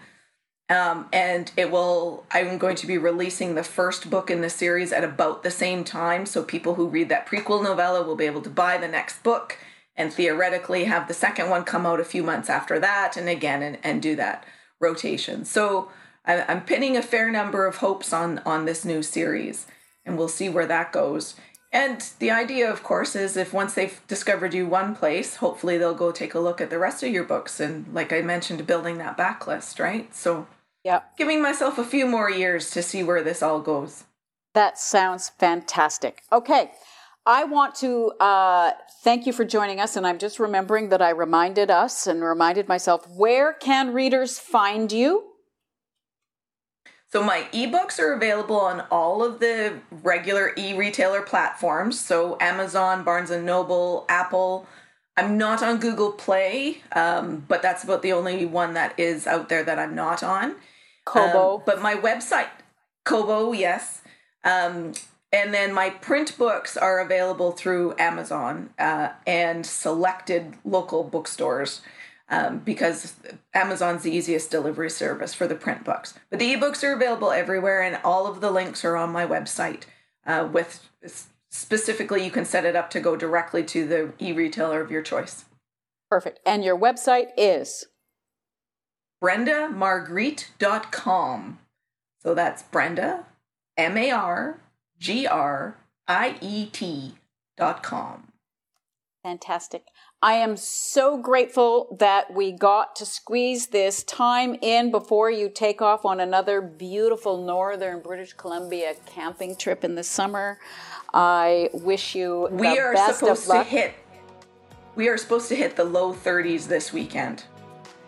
Um, 0.70 1.08
and 1.14 1.50
it 1.56 1.70
will, 1.70 2.26
I'm 2.30 2.58
going 2.58 2.76
to 2.76 2.86
be 2.86 2.98
releasing 2.98 3.54
the 3.54 3.62
first 3.62 4.10
book 4.10 4.30
in 4.30 4.42
the 4.42 4.50
series 4.50 4.92
at 4.92 5.02
about 5.02 5.42
the 5.42 5.50
same 5.50 5.82
time. 5.82 6.26
So 6.26 6.42
people 6.42 6.74
who 6.74 6.88
read 6.88 7.08
that 7.08 7.26
prequel 7.26 7.62
novella 7.62 8.02
will 8.02 8.16
be 8.16 8.26
able 8.26 8.42
to 8.42 8.50
buy 8.50 8.76
the 8.76 8.88
next 8.88 9.22
book 9.22 9.56
and 9.98 10.12
theoretically 10.14 10.84
have 10.84 11.08
the 11.08 11.14
second 11.14 11.50
one 11.50 11.64
come 11.64 11.84
out 11.84 12.00
a 12.00 12.04
few 12.04 12.22
months 12.22 12.48
after 12.48 12.78
that 12.78 13.16
and 13.16 13.28
again 13.28 13.62
and, 13.62 13.76
and 13.82 14.00
do 14.00 14.14
that 14.16 14.44
rotation. 14.80 15.44
So 15.44 15.90
I, 16.24 16.42
i'm 16.42 16.64
pinning 16.64 16.96
a 16.96 17.02
fair 17.02 17.30
number 17.30 17.66
of 17.66 17.76
hopes 17.76 18.12
on 18.12 18.38
on 18.46 18.64
this 18.64 18.84
new 18.84 19.02
series 19.02 19.66
and 20.06 20.16
we'll 20.16 20.28
see 20.28 20.48
where 20.48 20.66
that 20.66 20.92
goes. 20.92 21.34
And 21.70 22.00
the 22.18 22.30
idea 22.30 22.70
of 22.72 22.82
course 22.82 23.14
is 23.14 23.36
if 23.36 23.52
once 23.52 23.74
they've 23.74 24.00
discovered 24.06 24.54
you 24.54 24.66
one 24.66 24.94
place 24.94 25.36
hopefully 25.36 25.76
they'll 25.76 25.94
go 25.94 26.12
take 26.12 26.34
a 26.34 26.40
look 26.40 26.60
at 26.60 26.70
the 26.70 26.78
rest 26.78 27.02
of 27.02 27.12
your 27.12 27.24
books 27.24 27.58
and 27.58 27.92
like 27.92 28.12
i 28.12 28.22
mentioned 28.22 28.66
building 28.66 28.98
that 28.98 29.18
backlist 29.18 29.80
right? 29.80 30.14
So 30.14 30.46
yeah 30.84 31.00
giving 31.18 31.42
myself 31.42 31.76
a 31.76 31.84
few 31.84 32.06
more 32.06 32.30
years 32.30 32.70
to 32.70 32.82
see 32.82 33.02
where 33.02 33.22
this 33.22 33.42
all 33.42 33.60
goes. 33.60 34.04
That 34.54 34.78
sounds 34.78 35.28
fantastic. 35.28 36.22
Okay 36.32 36.70
I 37.26 37.44
want 37.44 37.74
to 37.76 38.12
uh, 38.20 38.72
thank 39.02 39.26
you 39.26 39.32
for 39.32 39.44
joining 39.44 39.80
us, 39.80 39.96
and 39.96 40.06
I'm 40.06 40.18
just 40.18 40.38
remembering 40.38 40.88
that 40.88 41.02
I 41.02 41.10
reminded 41.10 41.70
us 41.70 42.06
and 42.06 42.22
reminded 42.22 42.68
myself 42.68 43.08
where 43.08 43.52
can 43.52 43.92
readers 43.92 44.38
find 44.38 44.90
you? 44.90 45.24
So 47.10 47.22
my 47.22 47.46
ebooks 47.52 47.98
are 47.98 48.12
available 48.12 48.60
on 48.60 48.82
all 48.90 49.24
of 49.24 49.40
the 49.40 49.80
regular 50.02 50.52
e-retailer 50.56 51.22
platforms. 51.22 51.98
So 51.98 52.36
Amazon, 52.38 53.02
Barnes 53.02 53.30
and 53.30 53.46
Noble, 53.46 54.04
Apple. 54.10 54.66
I'm 55.16 55.38
not 55.38 55.62
on 55.62 55.78
Google 55.78 56.12
Play, 56.12 56.82
um, 56.92 57.44
but 57.48 57.62
that's 57.62 57.82
about 57.82 58.02
the 58.02 58.12
only 58.12 58.44
one 58.46 58.74
that 58.74 58.98
is 59.00 59.26
out 59.26 59.48
there 59.48 59.64
that 59.64 59.78
I'm 59.78 59.94
not 59.94 60.22
on. 60.22 60.56
Kobo. 61.06 61.56
Um, 61.56 61.62
but 61.64 61.80
my 61.80 61.94
website, 61.94 62.48
Kobo, 63.04 63.52
yes. 63.52 64.02
Um, 64.44 64.92
and 65.32 65.52
then 65.52 65.74
my 65.74 65.90
print 65.90 66.38
books 66.38 66.76
are 66.76 67.00
available 67.00 67.52
through 67.52 67.94
Amazon 67.98 68.70
uh, 68.78 69.10
and 69.26 69.66
selected 69.66 70.54
local 70.64 71.04
bookstores 71.04 71.82
um, 72.30 72.58
because 72.58 73.16
Amazon's 73.54 74.02
the 74.02 74.10
easiest 74.10 74.50
delivery 74.50 74.90
service 74.90 75.32
for 75.34 75.46
the 75.46 75.54
print 75.54 75.84
books. 75.84 76.18
But 76.30 76.38
the 76.38 76.54
ebooks 76.54 76.82
are 76.82 76.92
available 76.92 77.30
everywhere, 77.30 77.82
and 77.82 77.98
all 78.04 78.26
of 78.26 78.40
the 78.40 78.50
links 78.50 78.84
are 78.84 78.96
on 78.96 79.12
my 79.12 79.26
website. 79.26 79.82
Uh, 80.26 80.48
with 80.50 80.88
specifically, 81.50 82.24
you 82.24 82.30
can 82.30 82.44
set 82.44 82.64
it 82.64 82.76
up 82.76 82.90
to 82.90 83.00
go 83.00 83.16
directly 83.16 83.64
to 83.64 83.86
the 83.86 84.12
e 84.18 84.32
retailer 84.32 84.80
of 84.80 84.90
your 84.90 85.02
choice. 85.02 85.44
Perfect. 86.10 86.40
And 86.46 86.64
your 86.64 86.78
website 86.78 87.28
is 87.36 87.86
brendamargriet.com. 89.22 91.58
So 92.22 92.34
that's 92.34 92.62
Brenda, 92.64 93.26
M 93.76 93.96
A 93.96 94.10
R 94.10 94.58
G 94.98 95.26
R 95.26 95.76
I 96.06 96.36
E 96.40 96.66
T 96.66 97.14
dot 97.56 97.82
com. 97.82 98.24
Fantastic. 99.22 99.84
I 100.22 100.34
am 100.34 100.56
so 100.56 101.18
grateful 101.18 101.96
that 102.00 102.32
we 102.34 102.50
got 102.52 102.96
to 102.96 103.06
squeeze 103.06 103.68
this 103.68 104.02
time 104.04 104.56
in 104.62 104.90
before 104.90 105.30
you 105.30 105.48
take 105.48 105.82
off 105.82 106.04
on 106.04 106.18
another 106.20 106.60
beautiful 106.60 107.44
northern 107.44 108.00
British 108.00 108.32
Columbia 108.32 108.94
camping 109.06 109.54
trip 109.56 109.84
in 109.84 109.96
the 109.96 110.02
summer. 110.04 110.58
I 111.12 111.68
wish 111.72 112.14
you 112.14 112.48
we 112.50 112.78
are 112.78 112.94
best 112.94 113.18
supposed 113.20 113.42
of 113.42 113.48
luck. 113.48 113.66
to 113.66 113.70
hit 113.70 113.94
we 114.94 115.08
are 115.08 115.16
supposed 115.16 115.48
to 115.48 115.54
hit 115.56 115.76
the 115.76 115.84
low 115.84 116.12
30s 116.12 116.66
this 116.66 116.92
weekend. 116.92 117.44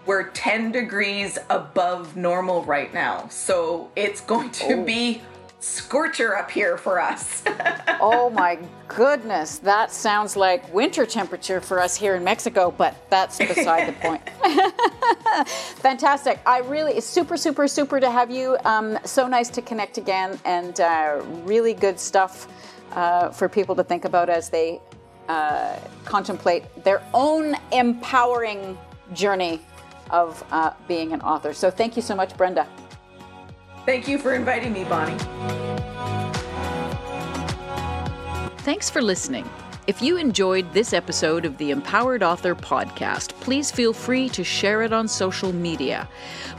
We're 0.06 0.28
10 0.30 0.72
degrees 0.72 1.38
above 1.50 2.16
normal 2.16 2.64
right 2.64 2.92
now. 2.92 3.28
So 3.28 3.90
it's 3.94 4.20
going 4.20 4.50
to 4.52 4.74
Oh. 4.74 4.84
be 4.84 5.22
scorcher 5.60 6.36
up 6.36 6.50
here 6.50 6.76
for 6.76 7.00
us. 7.00 7.42
oh 8.00 8.30
my 8.30 8.58
goodness, 8.88 9.58
that 9.58 9.92
sounds 9.92 10.36
like 10.36 10.72
winter 10.72 11.06
temperature 11.06 11.60
for 11.60 11.80
us 11.80 11.96
here 11.96 12.16
in 12.16 12.24
Mexico, 12.24 12.74
but 12.76 12.94
that's 13.10 13.38
beside 13.38 13.88
the 13.88 13.92
point. 13.92 14.22
Fantastic. 15.46 16.40
I 16.46 16.60
really, 16.60 16.92
it's 16.92 17.06
super, 17.06 17.36
super, 17.36 17.68
super 17.68 18.00
to 18.00 18.10
have 18.10 18.30
you. 18.30 18.56
Um, 18.64 18.98
so 19.04 19.26
nice 19.28 19.48
to 19.50 19.62
connect 19.62 19.98
again 19.98 20.38
and 20.44 20.80
uh, 20.80 21.22
really 21.44 21.74
good 21.74 22.00
stuff 22.00 22.48
uh, 22.92 23.30
for 23.30 23.48
people 23.48 23.74
to 23.76 23.84
think 23.84 24.04
about 24.04 24.28
as 24.28 24.48
they 24.48 24.80
uh, 25.28 25.76
contemplate 26.04 26.64
their 26.82 27.02
own 27.14 27.54
empowering 27.72 28.76
journey 29.12 29.60
of 30.10 30.42
uh, 30.50 30.72
being 30.88 31.12
an 31.12 31.20
author. 31.20 31.52
So 31.52 31.70
thank 31.70 31.94
you 31.94 32.02
so 32.02 32.16
much, 32.16 32.36
Brenda. 32.36 32.66
Thank 33.86 34.08
you 34.08 34.18
for 34.18 34.34
inviting 34.34 34.72
me, 34.72 34.84
Bonnie. 34.84 35.16
Thanks 38.58 38.90
for 38.90 39.00
listening. 39.00 39.48
If 39.86 40.02
you 40.02 40.18
enjoyed 40.18 40.72
this 40.72 40.92
episode 40.92 41.44
of 41.44 41.56
the 41.58 41.70
Empowered 41.70 42.22
Author 42.22 42.54
podcast, 42.54 43.30
please 43.40 43.70
feel 43.70 43.92
free 43.92 44.28
to 44.28 44.44
share 44.44 44.82
it 44.82 44.92
on 44.92 45.08
social 45.08 45.52
media. 45.52 46.06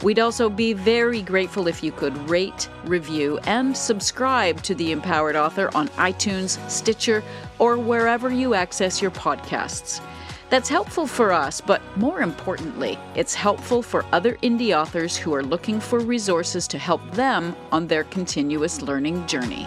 We'd 0.02 0.18
also 0.18 0.50
be 0.50 0.72
very 0.74 1.22
grateful 1.22 1.68
if 1.68 1.82
you 1.82 1.92
could 1.92 2.14
rate, 2.28 2.68
review, 2.84 3.38
and 3.44 3.74
subscribe 3.74 4.60
to 4.64 4.74
The 4.74 4.92
Empowered 4.92 5.36
Author 5.36 5.70
on 5.74 5.88
iTunes, 5.90 6.58
Stitcher, 6.68 7.22
or 7.58 7.78
wherever 7.78 8.30
you 8.30 8.52
access 8.52 9.00
your 9.00 9.12
podcasts. 9.12 10.02
That's 10.52 10.68
helpful 10.68 11.06
for 11.06 11.32
us, 11.32 11.62
but 11.62 11.80
more 11.96 12.20
importantly, 12.20 12.98
it's 13.14 13.34
helpful 13.34 13.80
for 13.80 14.04
other 14.12 14.36
indie 14.42 14.76
authors 14.78 15.16
who 15.16 15.32
are 15.32 15.42
looking 15.42 15.80
for 15.80 15.98
resources 15.98 16.68
to 16.68 16.78
help 16.78 17.00
them 17.12 17.56
on 17.72 17.86
their 17.86 18.04
continuous 18.04 18.82
learning 18.82 19.26
journey. 19.26 19.66